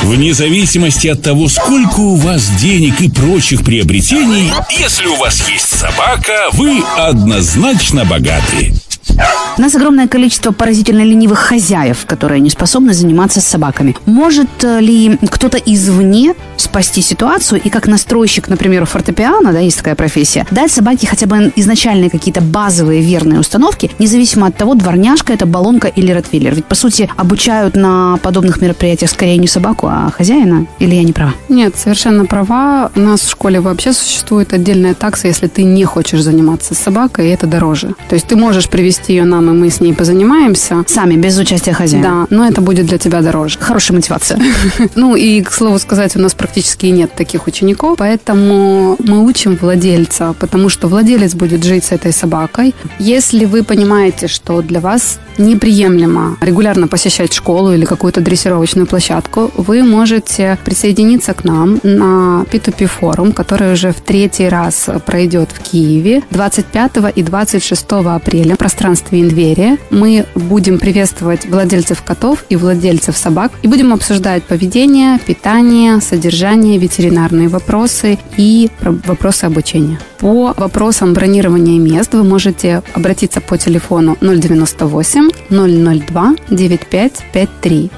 Вне 0.03 0.33
зависимости 0.33 1.09
от 1.09 1.23
того, 1.23 1.49
сколько 1.49 2.01
у 2.01 2.17
вас 2.17 2.49
денег 2.61 3.01
и 3.01 3.11
прочих 3.11 3.63
приобретений, 3.65 4.51
если 4.71 5.07
у 5.07 5.17
вас 5.17 5.49
есть 5.49 5.69
собака, 5.69 6.49
вы 6.53 6.83
однозначно 6.97 8.05
богаты. 8.05 8.73
У 9.59 9.61
нас 9.61 9.75
огромное 9.75 10.09
количество 10.09 10.53
поразительно 10.53 11.03
ленивых 11.03 11.39
хозяев, 11.39 12.07
которые 12.07 12.41
не 12.41 12.51
способны 12.51 12.95
заниматься 12.95 13.41
с 13.41 13.47
собаками. 13.47 13.97
Может 14.07 14.65
э, 14.65 14.81
ли 14.81 15.19
кто-то 15.29 15.59
извне 15.59 16.35
спасти 16.57 17.03
ситуацию 17.03 17.61
и 17.63 17.69
как 17.71 17.87
настройщик, 17.87 18.49
например, 18.49 18.85
фортепиано, 18.87 19.53
да, 19.53 19.59
есть 19.59 19.79
такая 19.79 19.95
профессия, 19.95 20.47
дать 20.51 20.71
собаке 20.71 21.07
хотя 21.07 21.27
бы 21.27 21.53
изначальные 21.57 22.11
какие-то 22.11 22.41
базовые 22.41 23.01
верные 23.01 23.41
установки, 23.41 23.91
независимо 23.99 24.47
от 24.47 24.57
того, 24.57 24.75
дворняжка 24.75 25.33
это 25.33 25.47
баллонка 25.47 25.89
или 25.89 26.13
ротвейлер. 26.13 26.55
Ведь, 26.55 26.65
по 26.65 26.75
сути, 26.75 27.09
обучают 27.17 27.77
на 27.77 28.19
подобных 28.23 28.61
мероприятиях 28.61 29.11
скорее 29.11 29.37
не 29.39 29.47
собаку, 29.47 29.87
а 29.87 30.11
хозяина. 30.11 30.67
Или 30.79 30.95
я 30.95 31.03
не 31.03 31.13
права? 31.13 31.35
Нет, 31.49 31.77
совершенно 31.77 32.27
права. 32.27 32.91
У 32.95 33.01
нас 33.01 33.21
в 33.21 33.31
школе 33.31 33.61
вообще 33.61 33.93
существует 33.93 34.53
отдельная 34.53 34.95
такса, 34.95 35.29
если 35.29 35.47
ты 35.47 35.65
не 35.65 35.85
хочешь 35.85 36.21
заниматься 36.23 36.75
с 36.75 36.79
собакой, 36.79 37.29
и 37.29 37.31
это 37.31 37.47
дороже. 37.47 37.95
То 38.09 38.15
есть 38.15 38.27
ты 38.27 38.37
можешь 38.37 38.69
привести 38.69 39.15
ее 39.15 39.25
нам, 39.25 39.51
и 39.51 39.53
мы 39.53 39.71
с 39.71 39.81
ней 39.81 39.95
позанимаемся. 39.95 40.85
Сами, 40.87 41.17
без 41.17 41.39
участия 41.39 41.73
хозяина. 41.73 42.27
Да, 42.31 42.37
но 42.37 42.47
это 42.47 42.61
будет 42.61 42.87
для 42.87 42.99
тебя 42.99 43.23
дороже. 43.23 43.59
Хорошая 43.59 43.97
мотивация. 43.97 44.41
Ну 44.95 45.10
и, 45.17 45.43
к 45.43 45.53
слову 45.53 45.79
сказать, 45.79 46.17
у 46.17 46.21
нас 46.21 46.35
практически 46.35 46.87
нет 46.87 47.15
таких 47.15 47.47
учеников, 47.47 47.97
поэтому 47.99 48.97
мы 48.99 49.25
учим 49.25 49.57
владельца, 49.61 50.35
потому 50.39 50.69
что 50.69 50.89
владелец 50.89 51.35
будет 51.35 51.65
жить 51.65 51.85
с 51.85 51.93
этой 51.93 52.13
собакой. 52.13 52.75
Если 52.99 53.45
вы 53.45 53.63
понимаете, 53.63 54.29
что 54.29 54.63
для 54.63 54.81
вас 54.81 55.19
неприемлемо 55.39 56.37
регулярно 56.41 56.89
посещать 56.89 57.33
школу 57.33 57.73
или 57.73 57.85
какую-то 57.85 58.21
дрессировочную 58.21 58.87
площадку, 58.87 59.51
вы 59.57 59.83
можете 59.83 60.59
присоединиться 60.65 61.35
к 61.35 61.45
нам 61.45 61.81
на 61.83 62.45
P2P 62.51 62.87
форум, 62.87 63.33
который 63.33 63.73
уже 63.73 63.93
в 63.93 64.01
третий 64.01 64.49
раз 64.49 64.89
пройдет 65.07 65.51
в 65.53 65.61
Киеве 65.61 66.23
25 66.31 66.93
и 67.17 67.23
26 67.23 67.87
апреля 67.91 68.55
в 68.55 68.59
пространстве 68.59 69.21
Инверия. 69.21 69.79
Мы 69.91 70.27
будем 70.35 70.79
приветствовать 70.79 71.47
владельцев 71.47 72.03
котов 72.03 72.45
и 72.49 72.57
владельцев 72.57 73.17
собак 73.17 73.53
и 73.63 73.69
будем 73.69 73.93
обсуждать 73.93 74.43
поведение, 74.45 75.00
питание, 75.27 76.01
содержание, 76.01 76.79
ветеринарные 76.79 77.49
вопросы 77.49 78.19
и 78.37 78.69
про- 78.81 78.93
вопросы 79.07 79.45
обучения. 79.45 79.99
По 80.19 80.55
вопросам 80.57 81.15
бронирования 81.15 81.79
мест 81.81 82.13
вы 82.15 82.25
можете 82.25 82.83
обратиться 82.95 83.41
по 83.41 83.57
телефону 83.57 84.17
098 84.21 85.31
002 85.51 86.35
9553. 86.51 87.91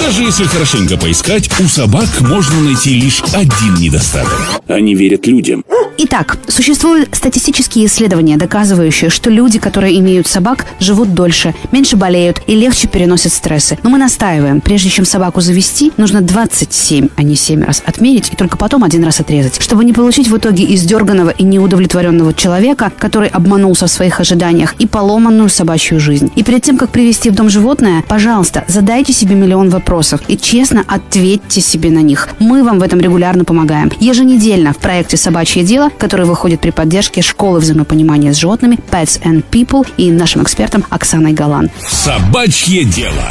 Даже 0.00 0.22
если 0.22 0.44
хорошенько 0.44 0.96
поискать, 0.96 1.50
у 1.60 1.64
собак 1.68 2.08
можно 2.20 2.60
найти 2.60 2.94
лишь 3.00 3.22
один 3.34 3.74
недостаток. 3.74 4.40
Они 4.68 4.94
верят 4.94 5.26
людям. 5.26 5.64
Итак, 6.02 6.38
существуют 6.48 7.14
статистические 7.14 7.84
исследования, 7.84 8.38
доказывающие, 8.38 9.10
что 9.10 9.28
люди, 9.28 9.58
которые 9.58 10.00
имеют 10.00 10.26
собак, 10.26 10.64
живут 10.78 11.12
дольше, 11.12 11.54
меньше 11.72 11.98
болеют 11.98 12.40
и 12.46 12.54
легче 12.54 12.88
переносят 12.88 13.34
стрессы. 13.34 13.78
Но 13.82 13.90
мы 13.90 13.98
настаиваем, 13.98 14.62
прежде 14.62 14.88
чем 14.88 15.04
собаку 15.04 15.42
завести, 15.42 15.92
нужно 15.98 16.22
27, 16.22 17.08
а 17.16 17.22
не 17.22 17.36
7 17.36 17.62
раз 17.62 17.82
отмерить 17.84 18.30
и 18.32 18.36
только 18.36 18.56
потом 18.56 18.82
один 18.82 19.04
раз 19.04 19.20
отрезать, 19.20 19.60
чтобы 19.60 19.84
не 19.84 19.92
получить 19.92 20.28
в 20.28 20.36
итоге 20.38 20.74
издерганного 20.74 21.28
и 21.28 21.42
неудовлетворенного 21.42 22.32
человека, 22.32 22.90
который 22.98 23.28
обманулся 23.28 23.86
в 23.86 23.90
своих 23.90 24.20
ожиданиях, 24.20 24.76
и 24.78 24.86
поломанную 24.86 25.50
собачью 25.50 26.00
жизнь. 26.00 26.32
И 26.34 26.42
перед 26.42 26.62
тем, 26.62 26.78
как 26.78 26.88
привести 26.88 27.28
в 27.28 27.34
дом 27.34 27.50
животное, 27.50 28.02
пожалуйста, 28.08 28.64
задайте 28.68 29.12
себе 29.12 29.34
миллион 29.34 29.68
вопросов 29.68 30.22
и 30.28 30.38
честно 30.38 30.82
ответьте 30.88 31.60
себе 31.60 31.90
на 31.90 32.00
них. 32.00 32.30
Мы 32.38 32.64
вам 32.64 32.78
в 32.78 32.82
этом 32.82 33.00
регулярно 33.00 33.44
помогаем. 33.44 33.92
Еженедельно 34.00 34.72
в 34.72 34.78
проекте 34.78 35.18
«Собачье 35.18 35.62
дело», 35.62 35.89
который 35.97 36.25
выходит 36.25 36.61
при 36.61 36.71
поддержке 36.71 37.21
школы 37.21 37.59
взаимопонимания 37.59 38.33
с 38.33 38.37
животными 38.37 38.77
Pets 38.91 39.21
and 39.23 39.43
People 39.51 39.87
и 39.97 40.11
нашим 40.11 40.41
экспертом 40.43 40.83
Оксаной 40.89 41.33
Галан. 41.33 41.69
Собачье 41.87 42.83
дело. 42.83 43.23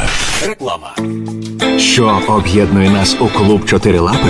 Реклама. 0.47 0.95
Що 1.79 2.21
об'єднує 2.27 2.89
нас 2.89 3.15
у 3.19 3.27
клуб 3.27 3.65
чотири 3.65 3.99
лапи? 3.99 4.29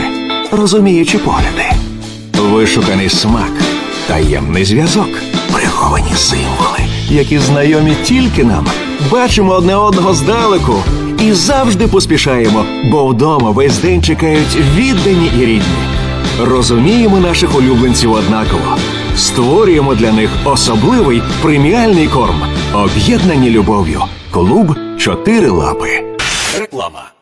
Розуміючі 0.51 1.17
погляди, 1.17 1.65
вишуканий 2.33 3.09
смак, 3.09 3.51
таємний 4.07 4.65
зв'язок, 4.65 5.09
пригоди 5.53 5.85
приховані 5.85 6.15
символи, 6.15 6.79
які 7.09 7.39
знайомі 7.39 7.95
тільки 8.03 8.43
нам. 8.43 8.67
Бачимо 9.11 9.51
одне 9.51 9.75
одного 9.75 10.13
здалеку 10.13 10.83
і 11.19 11.33
завжди 11.33 11.87
поспішаємо, 11.87 12.65
бо 12.91 13.07
вдома 13.07 13.51
весь 13.51 13.77
день 13.77 14.03
чекають 14.03 14.57
віддані 14.75 15.31
і 15.39 15.45
рідні. 15.45 15.88
Розуміємо 16.38 17.20
наших 17.20 17.58
улюбленців 17.58 18.12
однаково. 18.12 18.76
Створюємо 19.16 19.94
для 19.94 20.12
них 20.12 20.30
особливий 20.44 21.22
преміальний 21.42 22.08
корм, 22.08 22.42
об'єднані 22.74 23.50
любов'ю. 23.50 24.02
Клуб 24.30 24.76
чотири 24.98 25.48
лапи. 25.50 26.04
Реклама. 26.58 27.19